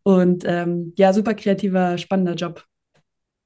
[0.04, 2.64] Und ähm, ja, super kreativer, spannender Job.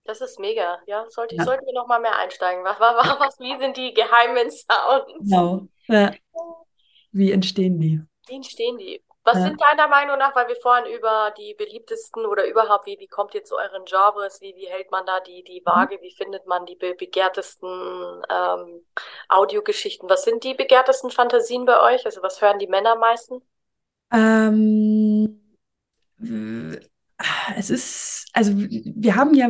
[0.03, 1.05] Das ist mega, ja.
[1.09, 1.43] Sollte, ja.
[1.43, 2.63] Sollten wir noch mal mehr einsteigen.
[2.63, 5.29] Was, was, was, wie sind die geheimen Sounds?
[5.29, 5.67] Genau.
[5.87, 6.13] Ja.
[7.11, 8.01] Wie entstehen die?
[8.27, 9.01] Wie entstehen die?
[9.29, 9.43] Was ja.
[9.43, 13.35] sind deiner Meinung nach, weil wir vorhin über die beliebtesten oder überhaupt, wie, wie kommt
[13.35, 15.65] ihr zu euren Genres, wie, wie hält man da die, die mhm.
[15.65, 17.69] Waage, wie findet man die be begehrtesten
[18.27, 18.81] ähm,
[19.27, 20.09] Audiogeschichten?
[20.09, 22.05] Was sind die begehrtesten Fantasien bei euch?
[22.07, 23.41] Also was hören die Männer am meisten?
[24.11, 25.39] Ähm,
[27.55, 29.47] es ist, also wir haben ja,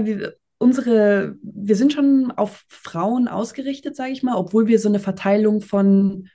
[0.58, 5.62] unsere, wir sind schon auf Frauen ausgerichtet, sage ich mal, obwohl wir so eine Verteilung
[5.62, 6.28] von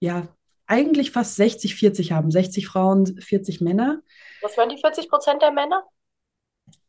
[0.00, 0.28] ja,
[0.70, 2.30] eigentlich fast 60, 40 haben.
[2.30, 4.02] 60 Frauen, 40 Männer.
[4.40, 5.84] Was hören die 40 Prozent der Männer?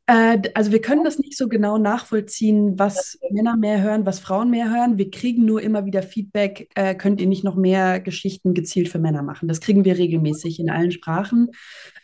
[0.05, 3.17] Äh, also wir können das nicht so genau nachvollziehen, was.
[3.31, 4.97] Männer mehr hören, was Frauen mehr hören.
[4.97, 8.99] Wir kriegen nur immer wieder Feedback, äh, könnt ihr nicht noch mehr Geschichten gezielt für
[8.99, 9.47] Männer machen.
[9.47, 11.51] Das kriegen wir regelmäßig in allen Sprachen.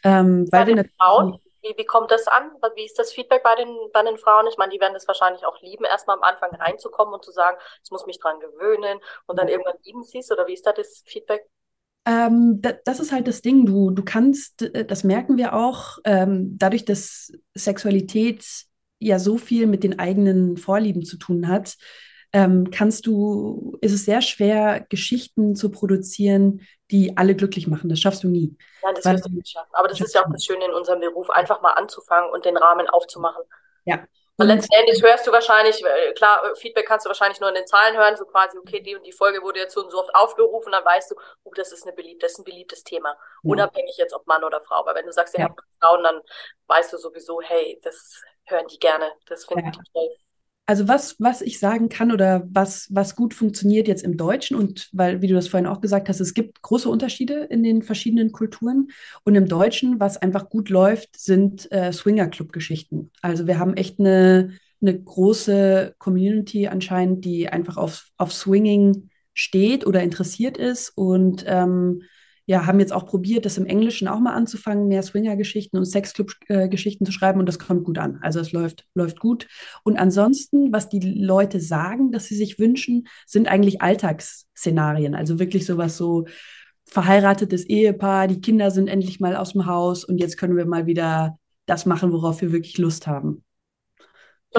[0.03, 1.39] Ähm, weil wir Frauen?
[1.61, 2.51] Wie, wie kommt das an?
[2.75, 4.47] Wie ist das Feedback bei den, bei den Frauen?
[4.47, 7.57] Ich meine, die werden das wahrscheinlich auch lieben, erstmal am Anfang reinzukommen und zu sagen,
[7.83, 10.31] ich muss mich dran gewöhnen und dann irgendwann lieben sie es.
[10.31, 11.45] Oder wie ist da das Feedback?
[12.07, 13.65] Ähm, da, das ist halt das Ding.
[13.65, 18.45] Du, du kannst, äh, das merken wir auch, ähm, dadurch, dass Sexualität
[18.99, 21.75] ja so viel mit den eigenen Vorlieben zu tun hat,
[22.31, 27.89] ähm, kannst du, ist es sehr schwer, Geschichten zu produzieren, die alle glücklich machen.
[27.89, 28.55] Das schaffst du nie.
[28.83, 29.69] Nein, das wirst du nicht schaffen.
[29.73, 32.55] Aber das ist ja auch das Schöne in unserem Beruf, einfach mal anzufangen und den
[32.55, 33.43] Rahmen aufzumachen.
[33.83, 34.05] Ja,
[34.37, 35.83] und letzten Endes hörst du wahrscheinlich,
[36.15, 39.03] klar, Feedback kannst du wahrscheinlich nur in den Zahlen hören, so quasi, okay, die und
[39.03, 41.87] die Folge wurde jetzt so und so oft aufgerufen, dann weißt du, oh, das ist
[41.87, 43.09] eine beliebte, das ist ein beliebtes Thema.
[43.09, 43.51] Ja.
[43.51, 44.85] Unabhängig jetzt ob Mann oder Frau.
[44.85, 45.45] Weil wenn du sagst, ihr ja.
[45.47, 46.21] habt Frauen, dann
[46.67, 49.11] weißt du sowieso, hey, das hören die gerne.
[49.25, 50.09] Das finde ich toll.
[50.69, 54.89] Also was, was ich sagen kann oder was, was gut funktioniert jetzt im Deutschen und
[54.91, 58.33] weil, wie du das vorhin auch gesagt hast, es gibt große Unterschiede in den verschiedenen
[58.33, 58.89] Kulturen
[59.23, 63.11] und im Deutschen, was einfach gut läuft, sind äh, Swinger-Club-Geschichten.
[63.21, 69.87] Also wir haben echt eine, eine große Community anscheinend, die einfach auf, auf Swinging steht
[69.87, 72.01] oder interessiert ist und ähm,
[72.47, 77.05] ja, haben jetzt auch probiert, das im Englischen auch mal anzufangen, mehr Swinger-Geschichten und Sexclub-Geschichten
[77.05, 78.19] zu schreiben und das kommt gut an.
[78.21, 79.47] Also es läuft, läuft gut.
[79.83, 85.13] Und ansonsten, was die Leute sagen, dass sie sich wünschen, sind eigentlich Alltagsszenarien.
[85.13, 86.25] Also wirklich sowas so
[86.85, 90.85] verheiratetes Ehepaar, die Kinder sind endlich mal aus dem Haus und jetzt können wir mal
[90.85, 93.43] wieder das machen, worauf wir wirklich Lust haben.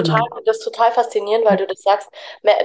[0.03, 0.41] Total, genau.
[0.45, 2.09] das ist total faszinierend, weil du das sagst.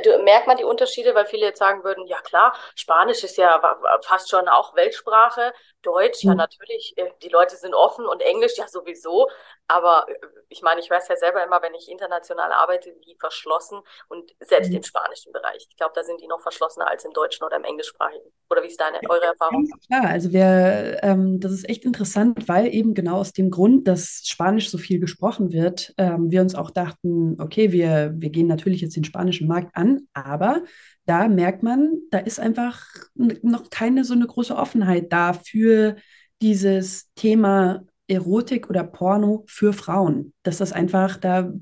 [0.02, 3.60] Du, merkt man die Unterschiede, weil viele jetzt sagen würden, ja klar, Spanisch ist ja
[4.02, 5.52] fast schon auch Weltsprache.
[5.82, 6.38] Deutsch, ja, mhm.
[6.38, 9.28] natürlich, äh, die Leute sind offen und Englisch ja sowieso.
[9.66, 10.14] Aber äh,
[10.48, 14.70] ich meine, ich weiß ja selber immer, wenn ich international arbeite, wie verschlossen und selbst
[14.70, 14.76] mhm.
[14.76, 15.66] im spanischen Bereich.
[15.68, 18.30] Ich glaube, da sind die noch verschlossener als im deutschen oder im englischsprachigen.
[18.50, 19.68] Oder wie ist deine, eure Erfahrung?
[19.88, 24.22] Ja, also wir, ähm, das ist echt interessant, weil eben genau aus dem Grund, dass
[24.24, 28.80] Spanisch so viel gesprochen wird, ähm, wir uns auch dachten, okay, wir, wir gehen natürlich
[28.80, 30.62] jetzt den spanischen Markt an, aber
[31.06, 35.96] da merkt man, da ist einfach noch keine so eine große Offenheit da für
[36.40, 40.32] dieses Thema Erotik oder Porno für Frauen.
[40.42, 41.52] Dass das einfach da,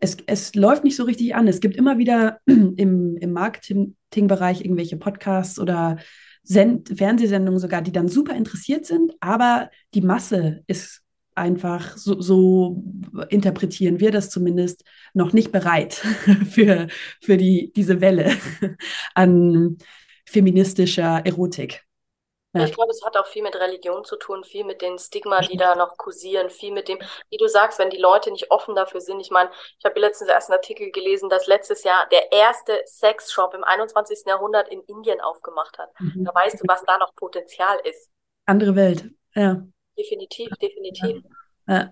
[0.00, 1.48] es, es läuft nicht so richtig an.
[1.48, 5.98] Es gibt immer wieder im, im Marketingbereich irgendwelche Podcasts oder
[6.46, 11.00] Send Fernsehsendungen sogar, die dann super interessiert sind, aber die Masse ist
[11.34, 12.84] einfach, so, so
[13.30, 14.84] interpretieren wir das zumindest,
[15.14, 15.94] noch nicht bereit
[16.50, 16.88] für,
[17.22, 18.32] für die, diese Welle
[19.14, 19.78] an
[20.26, 21.82] feministischer Erotik.
[22.54, 22.64] Ja.
[22.64, 25.56] Ich glaube, es hat auch viel mit Religion zu tun, viel mit den Stigma, die
[25.56, 29.00] da noch kursieren, viel mit dem, wie du sagst, wenn die Leute nicht offen dafür
[29.00, 29.18] sind.
[29.18, 33.54] Ich meine, ich habe letztens erst einen Artikel gelesen, dass letztes Jahr der erste Sexshop
[33.54, 34.20] im 21.
[34.26, 35.90] Jahrhundert in Indien aufgemacht hat.
[35.98, 36.24] Mhm.
[36.24, 38.08] Da weißt du, was da noch Potenzial ist.
[38.46, 39.60] Andere Welt, ja.
[39.98, 41.22] Definitiv, definitiv.
[41.66, 41.90] Ja.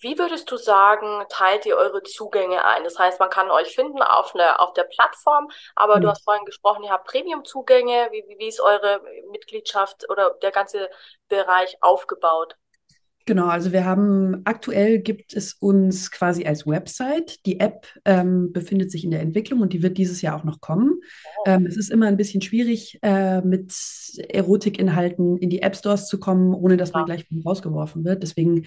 [0.00, 2.84] Wie würdest du sagen, teilt ihr eure Zugänge ein?
[2.84, 6.02] Das heißt, man kann euch finden auf, eine, auf der Plattform, aber mhm.
[6.02, 8.08] du hast vorhin gesprochen, ihr habt Premium-Zugänge.
[8.12, 9.00] Wie, wie, wie ist eure
[9.32, 10.88] Mitgliedschaft oder der ganze
[11.28, 12.56] Bereich aufgebaut?
[13.28, 17.44] Genau, also wir haben aktuell gibt es uns quasi als Website.
[17.44, 20.62] Die App ähm, befindet sich in der Entwicklung und die wird dieses Jahr auch noch
[20.62, 21.00] kommen.
[21.40, 21.42] Oh.
[21.44, 23.74] Ähm, es ist immer ein bisschen schwierig, äh, mit
[24.30, 28.22] Erotikinhalten in die App Stores zu kommen, ohne dass man gleich rausgeworfen wird.
[28.22, 28.66] Deswegen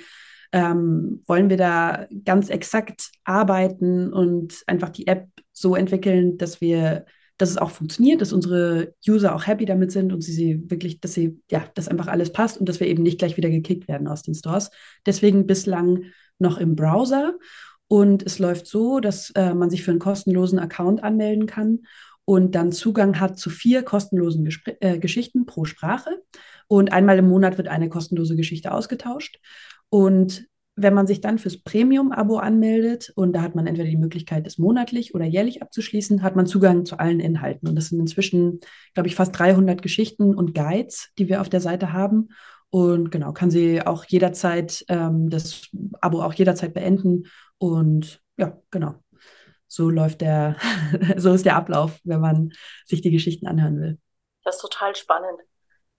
[0.51, 7.05] ähm, wollen wir da ganz exakt arbeiten und einfach die App so entwickeln, dass wir
[7.41, 11.01] dass es auch funktioniert, dass unsere User auch happy damit sind und sie, sie wirklich,
[11.01, 13.87] dass sie, ja, dass einfach alles passt und dass wir eben nicht gleich wieder gekickt
[13.87, 14.69] werden aus den Stores.
[15.07, 16.03] Deswegen bislang
[16.37, 17.33] noch im Browser.
[17.87, 21.79] Und es läuft so, dass äh, man sich für einen kostenlosen Account anmelden kann
[22.25, 26.21] und dann Zugang hat zu vier kostenlosen Gespr äh, Geschichten pro Sprache.
[26.67, 29.39] Und einmal im Monat wird eine kostenlose Geschichte ausgetauscht.
[29.91, 34.47] Und wenn man sich dann fürs Premium-Abo anmeldet und da hat man entweder die Möglichkeit,
[34.47, 37.67] es monatlich oder jährlich abzuschließen, hat man Zugang zu allen Inhalten.
[37.67, 38.61] Und das sind inzwischen,
[38.93, 42.29] glaube ich, fast 300 Geschichten und Guides, die wir auf der Seite haben.
[42.69, 45.67] Und genau, kann sie auch jederzeit, ähm, das
[45.99, 47.27] Abo auch jederzeit beenden.
[47.57, 48.95] Und ja, genau.
[49.67, 50.55] So läuft der,
[51.17, 52.53] so ist der Ablauf, wenn man
[52.85, 53.99] sich die Geschichten anhören will.
[54.45, 55.39] Das ist total spannend.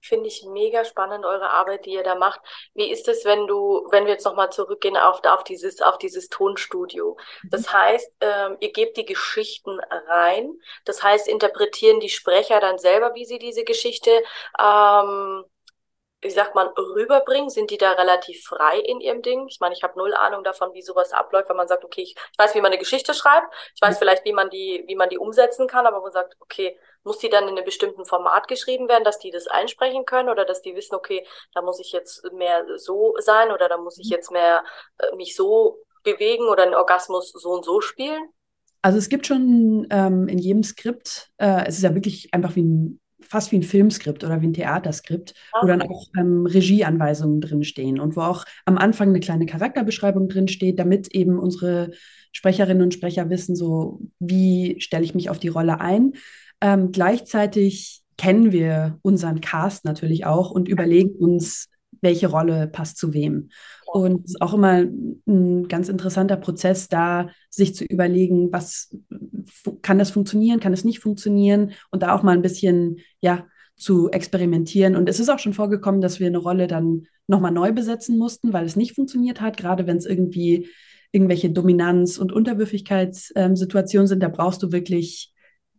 [0.05, 2.41] Finde ich mega spannend, eure Arbeit, die ihr da macht.
[2.75, 6.29] Wie ist es, wenn du, wenn wir jetzt nochmal zurückgehen auf, auf dieses, auf dieses
[6.29, 7.17] Tonstudio?
[7.51, 7.73] Das mhm.
[7.73, 10.59] heißt, ähm, ihr gebt die Geschichten rein.
[10.85, 14.11] Das heißt, interpretieren die Sprecher dann selber, wie sie diese Geschichte
[14.59, 15.45] ähm,
[16.23, 17.51] wie sagt man, rüberbringen?
[17.51, 19.49] Sind die da relativ frei in ihrem Ding?
[19.49, 22.15] Ich meine, ich habe null Ahnung davon, wie sowas abläuft, wenn man sagt, okay, ich,
[22.15, 25.09] ich weiß, wie man eine Geschichte schreibt, ich weiß vielleicht, wie man die, wie man
[25.09, 28.89] die umsetzen kann, aber man sagt, okay, muss die dann in einem bestimmten Format geschrieben
[28.89, 32.25] werden, dass die das einsprechen können oder dass die wissen, okay, da muss ich jetzt
[32.33, 34.65] mehr so sein oder da muss ich jetzt mehr
[34.99, 38.29] äh, mich so bewegen oder einen Orgasmus so und so spielen?
[38.83, 42.63] Also es gibt schon ähm, in jedem Skript, äh, es ist ja wirklich einfach wie
[42.63, 45.63] ein fast wie ein Filmskript oder wie ein Theaterskript, okay.
[45.63, 50.79] wo dann auch ähm, Regieanweisungen drinstehen und wo auch am Anfang eine kleine Charakterbeschreibung drinsteht,
[50.79, 51.93] damit eben unsere
[52.33, 56.15] Sprecherinnen und Sprecher wissen, so wie stelle ich mich auf die Rolle ein.
[56.63, 61.69] Ähm, gleichzeitig kennen wir unseren Cast natürlich auch und überlegen uns,
[62.01, 63.51] welche Rolle passt zu wem.
[63.93, 64.85] Und es ist auch immer
[65.27, 68.97] ein ganz interessanter Prozess, da sich zu überlegen, was
[69.83, 73.47] kann das funktionieren, kann es nicht funktionieren und da auch mal ein bisschen, ja,
[73.77, 74.95] zu experimentieren.
[74.95, 78.53] Und es ist auch schon vorgekommen, dass wir eine Rolle dann nochmal neu besetzen mussten,
[78.53, 80.69] weil es nicht funktioniert hat, gerade wenn es irgendwie
[81.11, 85.33] irgendwelche Dominanz- und Unterwürfigkeitssituationen sind, da brauchst du wirklich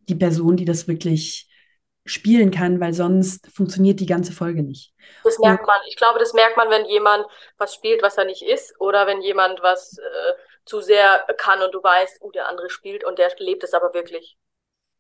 [0.10, 1.50] die Person, die das wirklich
[2.06, 4.94] spielen kann, weil sonst funktioniert die ganze Folge nicht.
[5.24, 5.80] Das merkt man.
[5.88, 7.26] Ich glaube, das merkt man, wenn jemand
[7.58, 10.34] was spielt, was er nicht ist, oder wenn jemand was äh,
[10.66, 13.94] zu sehr kann und du weißt, uh, der andere spielt und der lebt es aber
[13.94, 14.38] wirklich.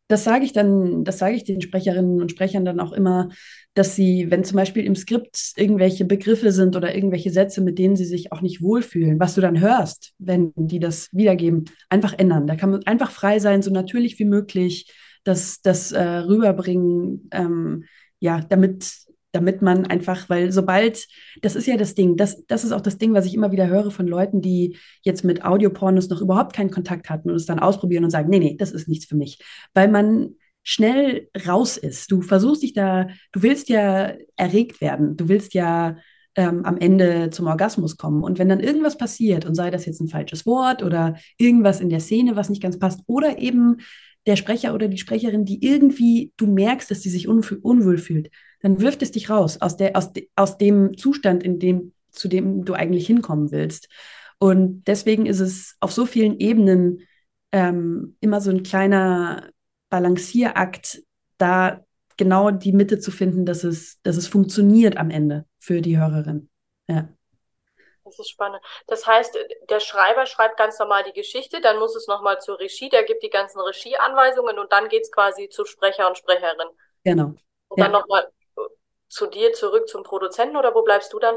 [0.08, 3.30] Das sage ich dann, das sage ich den Sprecherinnen und Sprechern dann auch immer,
[3.74, 7.96] dass sie, wenn zum Beispiel im Skript irgendwelche Begriffe sind oder irgendwelche Sätze, mit denen
[7.96, 12.48] sie sich auch nicht wohlfühlen, was du dann hörst, wenn die das wiedergeben, einfach ändern.
[12.48, 14.92] Da kann man einfach frei sein, so natürlich wie möglich
[15.24, 17.86] das, das äh, rüberbringen, ähm,
[18.20, 18.92] ja, damit,
[19.34, 21.08] damit man einfach, weil sobald,
[21.42, 23.68] das ist ja das Ding, das, das ist auch das Ding, was ich immer wieder
[23.68, 27.60] höre von Leuten, die jetzt mit Audiopornos noch überhaupt keinen Kontakt hatten und es dann
[27.60, 29.40] ausprobieren und sagen, nee, nee, das ist nichts für mich.
[29.74, 32.12] Weil man schnell raus ist.
[32.12, 35.98] Du versuchst dich da, du willst ja erregt werden, du willst ja
[36.36, 38.24] ähm, am Ende zum Orgasmus kommen.
[38.24, 41.90] Und wenn dann irgendwas passiert, und sei das jetzt ein falsches Wort oder irgendwas in
[41.90, 43.78] der Szene, was nicht ganz passt, oder eben
[44.26, 48.30] der Sprecher oder die Sprecherin, die irgendwie, du merkst, dass sie sich unwohl fühlt,
[48.64, 52.30] dann wirft es dich raus aus, der, aus, de, aus dem Zustand, in dem, zu
[52.30, 53.90] dem du eigentlich hinkommen willst.
[54.40, 57.06] Und deswegen ist es auf so vielen Ebenen
[57.52, 59.50] ähm, immer so ein kleiner
[59.90, 61.04] Balancierakt,
[61.38, 61.84] da
[62.16, 66.50] genau die Mitte zu finden, dass es, dass es funktioniert am Ende für die Hörerin.
[66.88, 67.10] Ja.
[68.06, 68.62] Das ist spannend.
[68.88, 69.38] Das heißt,
[69.70, 73.24] der Schreiber schreibt ganz normal die Geschichte, dann muss es nochmal zur Regie, der gibt
[73.24, 76.68] die ganzen Regieanweisungen und dann geht es quasi zu Sprecher und Sprecherin.
[77.04, 77.34] Genau.
[77.68, 77.86] Und ja.
[77.86, 78.32] dann nochmal
[79.14, 81.36] zu dir zurück zum Produzenten oder wo bleibst du dann?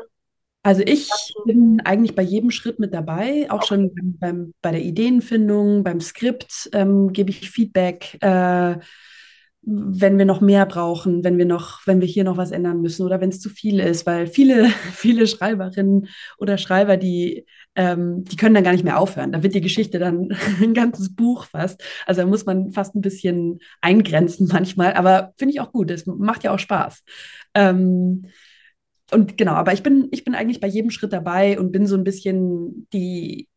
[0.62, 1.08] Also ich
[1.44, 3.66] bin eigentlich bei jedem Schritt mit dabei, auch okay.
[3.66, 8.18] schon beim, beim, bei der Ideenfindung, beim Skript ähm, gebe ich Feedback.
[8.20, 8.78] Äh,
[9.68, 13.04] wenn wir noch mehr brauchen, wenn wir noch, wenn wir hier noch was ändern müssen
[13.04, 18.36] oder wenn es zu viel ist, weil viele, viele Schreiberinnen oder Schreiber, die, ähm, die
[18.36, 19.32] können dann gar nicht mehr aufhören.
[19.32, 20.28] Da wird die Geschichte dann
[20.62, 21.82] ein ganzes Buch fast.
[22.06, 25.90] Also da muss man fast ein bisschen eingrenzen manchmal, aber finde ich auch gut.
[25.90, 27.02] Es macht ja auch Spaß.
[27.54, 28.26] Ähm,
[29.10, 31.96] und genau, aber ich bin, ich bin eigentlich bei jedem Schritt dabei und bin so
[31.96, 33.48] ein bisschen die,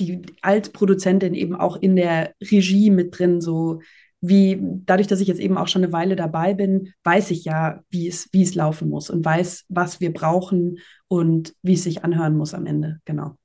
[0.00, 3.80] die als Produzentin eben auch in der Regie mit drin, so
[4.22, 7.82] wie dadurch, dass ich jetzt eben auch schon eine Weile dabei bin, weiß ich ja,
[7.90, 12.04] wie es, wie es laufen muss und weiß, was wir brauchen und wie es sich
[12.04, 13.00] anhören muss am Ende.
[13.04, 13.36] Genau.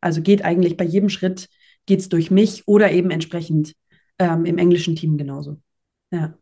[0.00, 1.48] Also geht eigentlich bei jedem Schritt
[1.86, 3.74] geht es durch mich oder eben entsprechend
[4.18, 5.60] ähm, im englischen Team genauso.
[6.12, 6.38] Ja.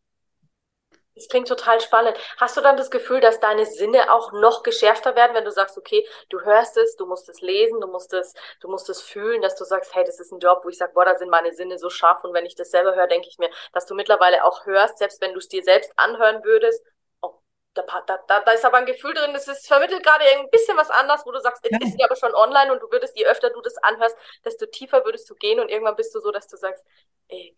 [1.14, 2.16] Das klingt total spannend.
[2.38, 5.76] Hast du dann das Gefühl, dass deine Sinne auch noch geschärfter werden, wenn du sagst,
[5.76, 9.42] okay, du hörst es, du musst es lesen, du musst es, du musst es fühlen,
[9.42, 11.52] dass du sagst, hey, das ist ein Job, wo ich sage, boah, da sind meine
[11.52, 12.24] Sinne so scharf.
[12.24, 15.20] Und wenn ich das selber höre, denke ich mir, dass du mittlerweile auch hörst, selbst
[15.20, 16.82] wenn du es dir selbst anhören würdest,
[17.20, 17.34] oh,
[17.74, 20.88] da, da, da ist aber ein Gefühl drin, das ist vermittelt gerade ein bisschen was
[20.90, 21.86] anders, wo du sagst, jetzt ja.
[21.86, 25.04] ist sie aber schon online und du würdest, je öfter du das anhörst, desto tiefer
[25.04, 26.86] würdest du gehen und irgendwann bist du so, dass du sagst,
[27.28, 27.54] ey,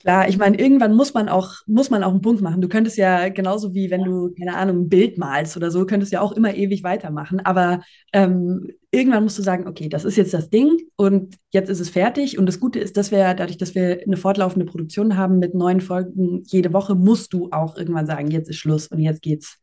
[0.00, 2.60] Klar, ich meine, irgendwann muss man auch, muss man auch einen Punkt machen.
[2.60, 6.12] Du könntest ja genauso wie wenn du, keine Ahnung, ein Bild malst oder so, könntest
[6.12, 7.40] ja auch immer ewig weitermachen.
[7.40, 7.80] Aber
[8.12, 11.88] ähm, irgendwann musst du sagen, okay, das ist jetzt das Ding und jetzt ist es
[11.88, 12.38] fertig.
[12.38, 15.80] Und das Gute ist, dass wir, dadurch, dass wir eine fortlaufende Produktion haben mit neuen
[15.80, 19.58] Folgen jede Woche, musst du auch irgendwann sagen, jetzt ist Schluss und jetzt geht's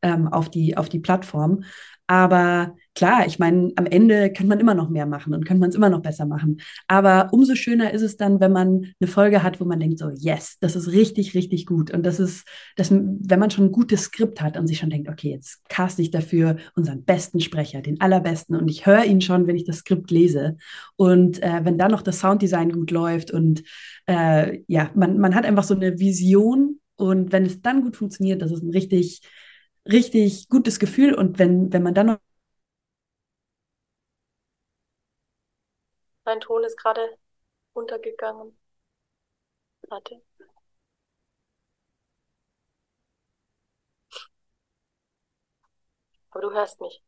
[0.00, 1.64] ähm, auf die, auf die Plattform.
[2.06, 5.70] Aber klar, ich meine, am Ende kann man immer noch mehr machen und kann man
[5.70, 6.60] es immer noch besser machen.
[6.86, 10.10] Aber umso schöner ist es dann, wenn man eine Folge hat, wo man denkt so,
[10.10, 11.90] yes, das ist richtig, richtig gut.
[11.92, 15.08] Und das ist, das, wenn man schon ein gutes Skript hat und sich schon denkt,
[15.08, 18.54] okay, jetzt cast ich dafür unseren besten Sprecher, den allerbesten.
[18.54, 20.58] Und ich höre ihn schon, wenn ich das Skript lese.
[20.96, 23.62] Und äh, wenn dann noch das Sounddesign gut läuft und
[24.06, 26.80] äh, ja, man, man hat einfach so eine Vision.
[26.96, 29.22] Und wenn es dann gut funktioniert, das ist ein richtig
[29.86, 31.14] richtig gutes Gefühl.
[31.14, 32.18] Und wenn, wenn man dann noch.
[36.24, 37.18] Mein Ton ist gerade
[37.74, 38.56] untergegangen.
[39.88, 40.22] Warte.
[46.30, 47.02] Aber du hörst mich.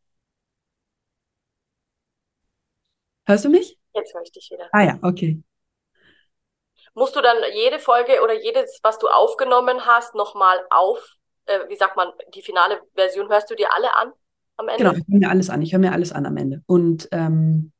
[3.26, 3.78] Hörst du mich?
[3.94, 4.68] Jetzt höre ich dich wieder.
[4.72, 5.42] Ah ja, okay.
[6.94, 11.76] Musst du dann jede Folge oder jedes, was du aufgenommen hast, nochmal auf äh, wie
[11.76, 14.12] sagt man, die finale Version hörst du dir alle an
[14.56, 14.78] am Ende?
[14.78, 15.62] Genau, ich höre mir alles an.
[15.62, 16.62] Ich höre mir alles an am Ende.
[16.66, 17.72] Und ähm,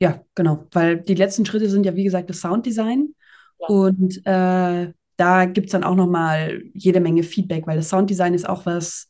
[0.00, 3.14] ja, genau, weil die letzten Schritte sind ja, wie gesagt, das Sounddesign.
[3.60, 3.66] Ja.
[3.66, 8.48] Und äh, da gibt es dann auch nochmal jede Menge Feedback, weil das Sounddesign ist
[8.48, 9.08] auch was,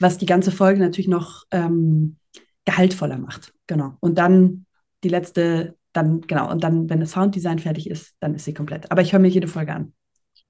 [0.00, 2.16] was die ganze Folge natürlich noch ähm,
[2.64, 3.52] gehaltvoller macht.
[3.66, 3.94] Genau.
[4.00, 4.66] Und dann
[5.04, 8.90] die letzte, dann, genau, und dann, wenn das Sounddesign fertig ist, dann ist sie komplett.
[8.90, 9.92] Aber ich höre mir jede Folge an.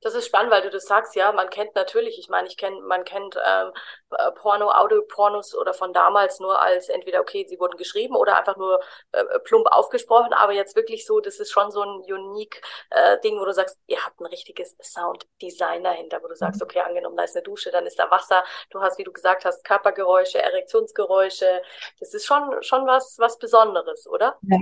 [0.02, 2.80] Das ist spannend, weil du das sagst, ja, man kennt natürlich, ich meine, ich kenne,
[2.82, 3.72] man kennt ähm,
[4.10, 8.58] äh, Porno, Audio-Pornos oder von damals nur als entweder, okay, sie wurden geschrieben oder einfach
[8.58, 8.78] nur
[9.12, 13.40] äh, plump aufgesprochen, aber jetzt wirklich so, das ist schon so ein unique äh, Ding,
[13.40, 16.66] wo du sagst, ihr habt ein richtiges Sound-Design dahinter, wo du sagst, mhm.
[16.66, 19.46] okay, angenommen, da ist eine Dusche, dann ist da Wasser, du hast, wie du gesagt
[19.46, 21.62] hast, Körpergeräusche, Erektionsgeräusche,
[22.00, 24.36] das ist schon, schon was, was Besonderes, oder?
[24.42, 24.58] Ja,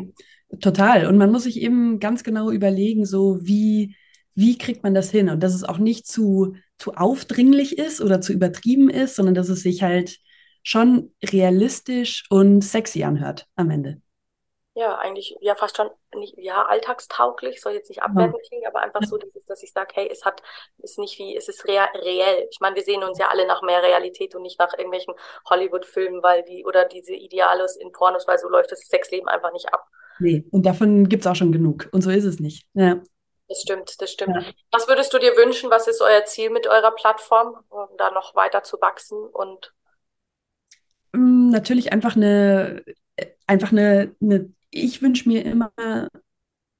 [0.60, 1.06] total.
[1.06, 3.96] Und man muss sich eben ganz genau überlegen, so wie
[4.34, 5.28] wie kriegt man das hin?
[5.28, 9.48] Und dass es auch nicht zu, zu aufdringlich ist oder zu übertrieben ist, sondern dass
[9.48, 10.18] es sich halt
[10.62, 14.00] schon realistisch und sexy anhört am Ende.
[14.76, 18.48] Ja, eigentlich ja fast schon nicht ja alltagstauglich, soll jetzt nicht abwertend ja.
[18.48, 20.42] klingen, aber einfach so, dass, dass ich sage, hey, es hat
[20.78, 22.48] ist nicht wie es ist rea reell.
[22.50, 25.14] Ich meine, wir sehen uns ja alle nach mehr Realität und nicht nach irgendwelchen
[25.48, 29.72] Hollywood-Filmen, weil die oder diese Ideales in Pornos, weil so läuft das Sexleben einfach nicht
[29.72, 29.86] ab.
[30.18, 31.88] Nee, und davon gibt es auch schon genug.
[31.92, 32.66] Und so ist es nicht.
[32.74, 33.00] Ja.
[33.54, 34.34] Das stimmt, das stimmt.
[34.34, 34.52] Ja.
[34.72, 35.70] Was würdest du dir wünschen?
[35.70, 39.72] Was ist euer Ziel mit eurer Plattform, um da noch weiter zu wachsen und
[41.12, 42.82] mm, natürlich einfach eine,
[43.46, 45.70] einfach eine, eine ich wünsche mir immer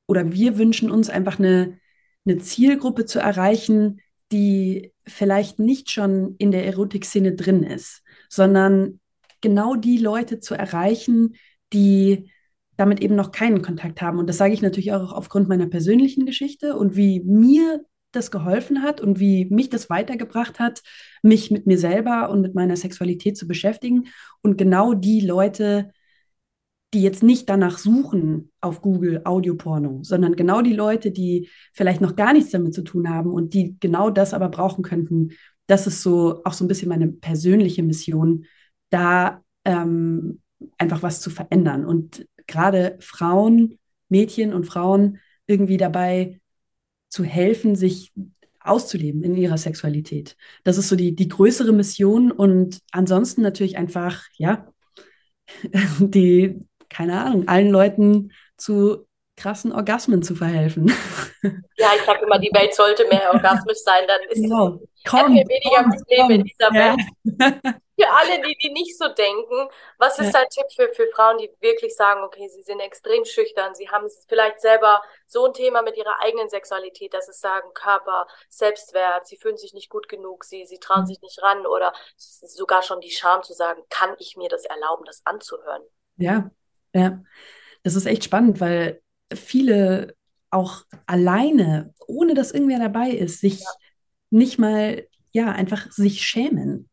[0.09, 1.79] oder wir wünschen uns einfach eine,
[2.27, 4.01] eine Zielgruppe zu erreichen,
[4.33, 8.99] die vielleicht nicht schon in der Erotik-Szene drin ist, sondern
[9.41, 11.37] genau die Leute zu erreichen,
[11.73, 12.33] die
[12.77, 14.19] damit eben noch keinen Kontakt haben.
[14.19, 18.83] Und das sage ich natürlich auch aufgrund meiner persönlichen Geschichte und wie mir das geholfen
[18.83, 20.83] hat und wie mich das weitergebracht hat,
[21.23, 24.05] mich mit mir selber und mit meiner Sexualität zu beschäftigen.
[24.43, 25.91] Und genau die Leute,
[26.93, 32.15] die jetzt nicht danach suchen auf Google Audioporno, sondern genau die Leute, die vielleicht noch
[32.15, 35.33] gar nichts damit zu tun haben und die genau das aber brauchen könnten.
[35.67, 38.45] Das ist so auch so ein bisschen meine persönliche Mission,
[38.91, 40.41] da ähm,
[40.79, 41.85] einfach was zu verändern.
[41.85, 43.79] Und gerade Frauen,
[44.09, 46.41] Mädchen und Frauen irgendwie dabei
[47.09, 48.13] zu helfen, sich
[48.61, 50.37] auszuleben in ihrer Sexualität.
[50.65, 54.67] Das ist so die, die größere Mission und ansonsten natürlich einfach, ja,
[55.99, 60.93] die, keine Ahnung, allen Leuten zu krassen Orgasmen zu verhelfen.
[61.77, 64.81] Ja, ich sage immer, die Welt sollte mehr orgasmisch sein, dann ist genau.
[65.07, 66.97] Komm, wir weniger Probleme in dieser ja.
[66.97, 67.77] Welt.
[67.99, 69.69] Für alle, die, die nicht so denken,
[69.99, 70.41] was ist ja.
[70.41, 74.09] dein Tipp für, für Frauen, die wirklich sagen, okay, sie sind extrem schüchtern, sie haben
[74.29, 79.37] vielleicht selber so ein Thema mit ihrer eigenen Sexualität, dass sie sagen, Körper, Selbstwert, sie
[79.37, 81.07] fühlen sich nicht gut genug, sie, sie trauen mhm.
[81.07, 85.05] sich nicht ran oder sogar schon die Scham zu sagen, kann ich mir das erlauben,
[85.05, 85.83] das anzuhören?
[86.17, 86.51] Ja,
[86.93, 87.23] ja.
[87.85, 90.17] Das ist echt spannend, weil viele
[90.51, 93.69] auch alleine, ohne dass irgendwer dabei ist, sich ja.
[94.31, 96.89] nicht mal, ja, einfach sich schämen.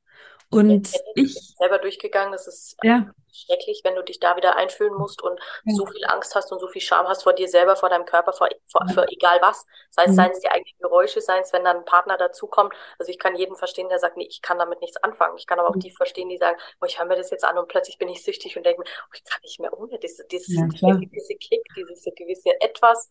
[0.52, 3.10] Und ich, ich selber durchgegangen, das ist ja.
[3.32, 5.74] schrecklich, wenn du dich da wieder einfühlen musst und ja.
[5.74, 8.34] so viel Angst hast und so viel Scham hast vor dir selber, vor deinem Körper,
[8.34, 8.94] vor, vor ja.
[8.94, 9.66] für egal was.
[9.92, 10.16] Sei es, mhm.
[10.16, 12.74] seien es die eigenen Geräusche, seien es, wenn dann ein Partner dazukommt.
[13.00, 15.38] Also ich kann jeden verstehen, der sagt, nee, ich kann damit nichts anfangen.
[15.38, 15.82] Ich kann aber auch mhm.
[15.82, 18.22] die verstehen, die sagen, oh, ich höre mir das jetzt an und plötzlich bin ich
[18.22, 22.04] süchtig und denke mir, oh, ich kann nicht mehr ohne dieses, dieses gewisse Kick, dieses
[22.14, 23.10] gewisse Etwas.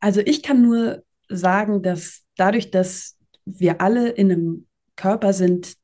[0.00, 5.76] Also ich kann nur sagen, dass dadurch, dass wir alle in einem Körper sind,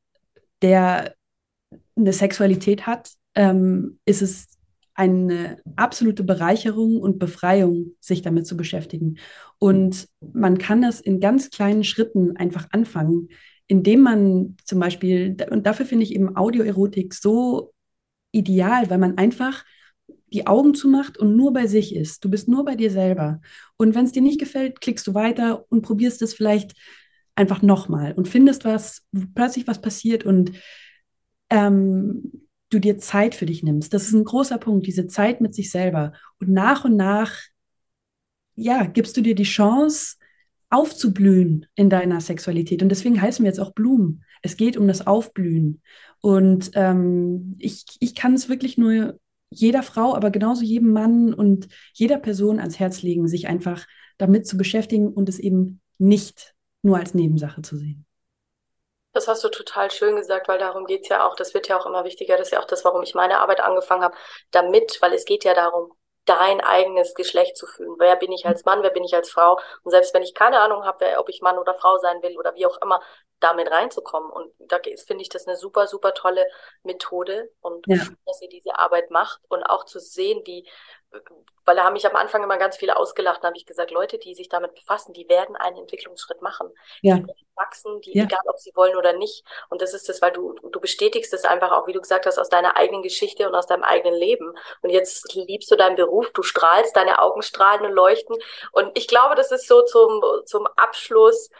[0.63, 1.15] der
[1.97, 4.49] eine Sexualität hat, ähm, ist es
[4.95, 9.17] eine absolute Bereicherung und Befreiung, sich damit zu beschäftigen.
[9.59, 13.29] Und man kann das in ganz kleinen Schritten einfach anfangen,
[13.67, 17.73] indem man zum Beispiel, und dafür finde ich eben Audioerotik so
[18.33, 19.65] ideal, weil man einfach
[20.33, 22.25] die Augen zumacht und nur bei sich ist.
[22.25, 23.41] Du bist nur bei dir selber.
[23.77, 26.73] Und wenn es dir nicht gefällt, klickst du weiter und probierst es vielleicht
[27.35, 29.03] einfach nochmal und findest was,
[29.35, 30.53] plötzlich was passiert und
[31.51, 33.93] ähm, du dir Zeit für dich nimmst.
[33.93, 36.13] Das ist ein großer Punkt, diese Zeit mit sich selber.
[36.41, 37.39] Und nach und nach,
[38.55, 40.17] ja, gibst du dir die Chance,
[40.71, 42.83] aufzublühen in deiner Sexualität.
[42.83, 44.25] Und deswegen heißen wir jetzt auch Blumen.
[44.41, 45.83] Es geht um das Aufblühen.
[46.21, 49.19] Und ähm, ich, ich kann es wirklich nur
[49.51, 54.47] jeder Frau, aber genauso jedem Mann und jeder Person ans Herz legen, sich einfach damit
[54.47, 58.07] zu beschäftigen und es eben nicht nur als Nebensache zu sehen.
[59.13, 61.37] Das hast du total schön gesagt, weil darum geht's ja auch.
[61.37, 62.37] Das wird ja auch immer wichtiger.
[62.37, 64.17] Das ist ja auch das, warum ich meine Arbeit angefangen habe.
[64.51, 65.93] Damit, weil es geht ja darum,
[66.25, 67.97] dein eigenes Geschlecht zu fühlen.
[67.99, 69.59] Wer bin ich als Mann, wer bin ich als Frau?
[69.83, 72.55] Und selbst wenn ich keine Ahnung habe, ob ich Mann oder Frau sein will oder
[72.55, 73.01] wie auch immer,
[73.41, 74.31] damit reinzukommen.
[74.31, 76.47] Und da finde ich das eine super, super tolle
[76.85, 77.97] Methode und ja.
[78.25, 80.69] dass ihr diese Arbeit macht und auch zu sehen, wie
[81.65, 83.43] weil da haben mich am Anfang immer ganz viele ausgelacht.
[83.43, 86.69] Da habe ich gesagt, Leute, die sich damit befassen, die werden einen Entwicklungsschritt machen.
[87.03, 87.17] Ja.
[87.17, 88.25] Die wachsen, die, ja.
[88.25, 89.45] egal ob sie wollen oder nicht.
[89.69, 92.39] Und das ist das, weil du, du bestätigst es einfach auch, wie du gesagt hast,
[92.39, 94.53] aus deiner eigenen Geschichte und aus deinem eigenen Leben.
[94.81, 98.37] Und jetzt liebst du deinen Beruf, du strahlst, deine Augen strahlen und leuchten.
[98.73, 101.51] Und ich glaube, das ist so zum, zum Abschluss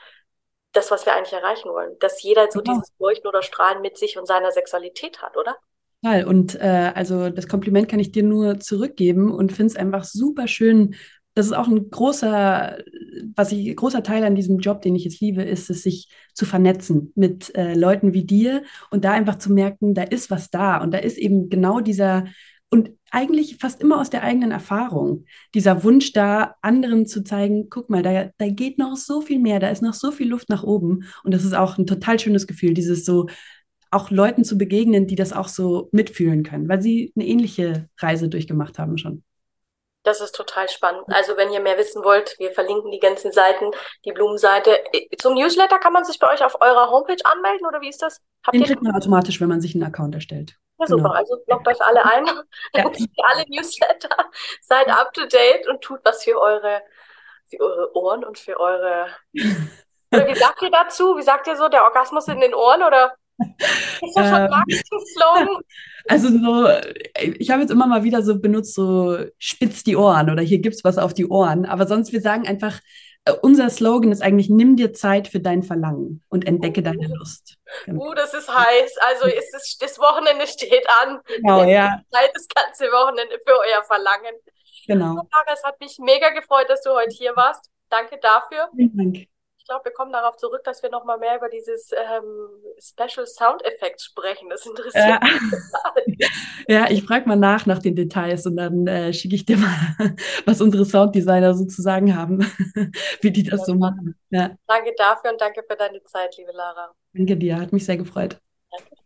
[0.73, 1.99] das, was wir eigentlich erreichen wollen.
[1.99, 2.75] Dass jeder so genau.
[2.75, 5.57] dieses Leuchten oder Strahlen mit sich und seiner Sexualität hat, oder?
[6.03, 6.25] Total.
[6.25, 10.49] Und äh, also das Kompliment kann ich dir nur zurückgeben und finde es einfach super
[10.49, 10.95] schön.
[11.35, 12.79] Das ist auch ein großer,
[13.35, 16.45] was ich, großer Teil an diesem Job, den ich jetzt liebe, ist es, sich zu
[16.45, 20.83] vernetzen mit äh, Leuten wie dir und da einfach zu merken, da ist was da
[20.83, 22.25] und da ist eben genau dieser
[22.69, 25.27] und eigentlich fast immer aus der eigenen Erfahrung.
[25.55, 29.61] Dieser Wunsch da, anderen zu zeigen, guck mal, da, da geht noch so viel mehr,
[29.61, 31.05] da ist noch so viel Luft nach oben.
[31.23, 33.27] Und das ist auch ein total schönes Gefühl, dieses so,
[33.93, 38.29] auch Leuten zu begegnen, die das auch so mitfühlen können, weil sie eine ähnliche Reise
[38.29, 39.23] durchgemacht haben schon.
[40.03, 41.05] Das ist total spannend.
[41.09, 43.71] Also wenn ihr mehr wissen wollt, wir verlinken die ganzen Seiten,
[44.05, 44.77] die Blumenseite.
[45.19, 48.21] Zum Newsletter kann man sich bei euch auf eurer Homepage anmelden oder wie ist das?
[48.45, 50.57] Habt Den kriegt man automatisch, wenn man sich einen Account erstellt.
[50.81, 51.03] Ja, super.
[51.03, 51.15] Genau.
[51.15, 52.85] Also loggt euch alle ein, ja.
[53.25, 54.17] alle Newsletter,
[54.61, 56.83] seid up to date und tut was für eure,
[57.49, 59.07] für eure Ohren und für eure.
[60.13, 61.17] oder wie sagt ihr dazu?
[61.17, 63.15] Wie sagt ihr so, der Orgasmus in den Ohren oder?
[63.39, 65.49] Ist das schon ähm, Marketing-Slogan?
[66.09, 66.69] Also so,
[67.39, 70.83] ich habe jetzt immer mal wieder so benutzt, so spitz die Ohren oder hier gibt's
[70.83, 71.65] was auf die Ohren.
[71.65, 72.81] Aber sonst, wir sagen einfach,
[73.25, 76.85] äh, unser Slogan ist eigentlich, nimm dir Zeit für dein Verlangen und entdecke oh.
[76.85, 77.57] deine Lust.
[77.85, 78.09] Genau.
[78.09, 78.97] Uh, das ist heiß.
[79.01, 81.21] Also ist es, das Wochenende steht an.
[81.37, 82.01] Genau, ja.
[82.11, 84.35] Zeit das ganze Wochenende für euer Verlangen.
[84.87, 85.23] Genau.
[85.53, 87.71] Es hat mich mega gefreut, dass du heute hier warst.
[87.89, 88.69] Danke dafür.
[88.75, 89.32] Vielen Dank.
[89.73, 93.27] Ich glaube, wir kommen darauf zurück, dass wir noch mal mehr über dieses ähm, Special
[93.27, 94.51] Sound Effect sprechen.
[94.51, 95.21] Das interessiert ja.
[95.23, 96.31] mich.
[96.69, 99.71] ja, ich frage mal nach nach den Details und dann äh, schicke ich dir mal,
[100.45, 102.41] was unsere Sounddesigner sozusagen haben,
[103.23, 104.15] wie die das ja, so machen.
[104.29, 104.51] Ja.
[104.67, 106.95] Danke dafür und danke für deine Zeit, liebe Lara.
[107.15, 108.39] Danke dir, hat mich sehr gefreut.
[108.71, 109.02] Danke.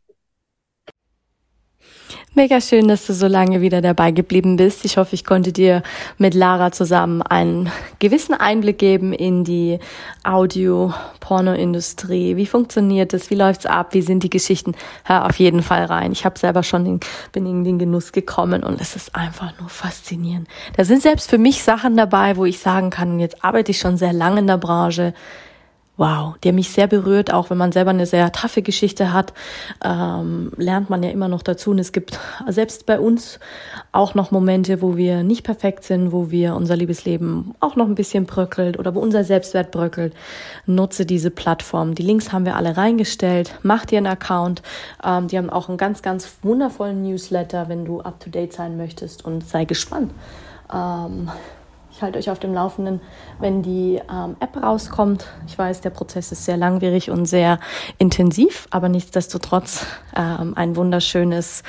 [2.34, 4.84] Mega schön, dass du so lange wieder dabei geblieben bist.
[4.84, 5.82] Ich hoffe, ich konnte dir
[6.18, 9.78] mit Lara zusammen einen gewissen Einblick geben in die
[10.22, 12.36] Audio-Porno-Industrie.
[12.36, 13.30] Wie funktioniert das?
[13.30, 13.94] Wie läuft's ab?
[13.94, 14.74] Wie sind die Geschichten?
[15.04, 16.12] Hör auf jeden Fall rein.
[16.12, 17.00] Ich habe selber schon den,
[17.32, 20.46] bin in den Genuss gekommen und es ist einfach nur faszinierend.
[20.76, 23.96] Da sind selbst für mich Sachen dabei, wo ich sagen kann, jetzt arbeite ich schon
[23.96, 25.14] sehr lange in der Branche
[25.97, 29.32] wow, der mich sehr berührt, auch wenn man selber eine sehr taffe Geschichte hat,
[29.84, 31.70] ähm, lernt man ja immer noch dazu.
[31.70, 32.18] Und es gibt
[32.49, 33.40] selbst bei uns
[33.92, 37.94] auch noch Momente, wo wir nicht perfekt sind, wo wir unser Liebesleben auch noch ein
[37.94, 40.14] bisschen bröckelt oder wo unser Selbstwert bröckelt.
[40.66, 41.94] Nutze diese Plattform.
[41.94, 43.55] Die Links haben wir alle reingestellt.
[43.62, 44.62] Mach dir einen Account.
[45.03, 48.76] Ähm, die haben auch einen ganz, ganz wundervollen Newsletter, wenn du up to date sein
[48.76, 50.12] möchtest und sei gespannt.
[50.72, 51.30] Ähm,
[51.97, 53.01] ich halte euch auf dem Laufenden,
[53.40, 55.26] wenn die ähm, App rauskommt.
[55.47, 57.59] Ich weiß, der Prozess ist sehr langwierig und sehr
[57.97, 61.62] intensiv, aber nichtsdestotrotz ähm, ein wunderschönes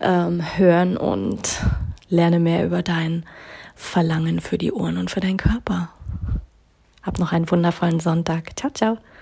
[0.00, 1.62] ähm, Hören und
[2.10, 3.24] lerne mehr über dein
[3.74, 5.88] Verlangen für die Ohren und für deinen Körper.
[7.02, 8.50] Hab noch einen wundervollen Sonntag.
[8.58, 8.98] Ciao, ciao.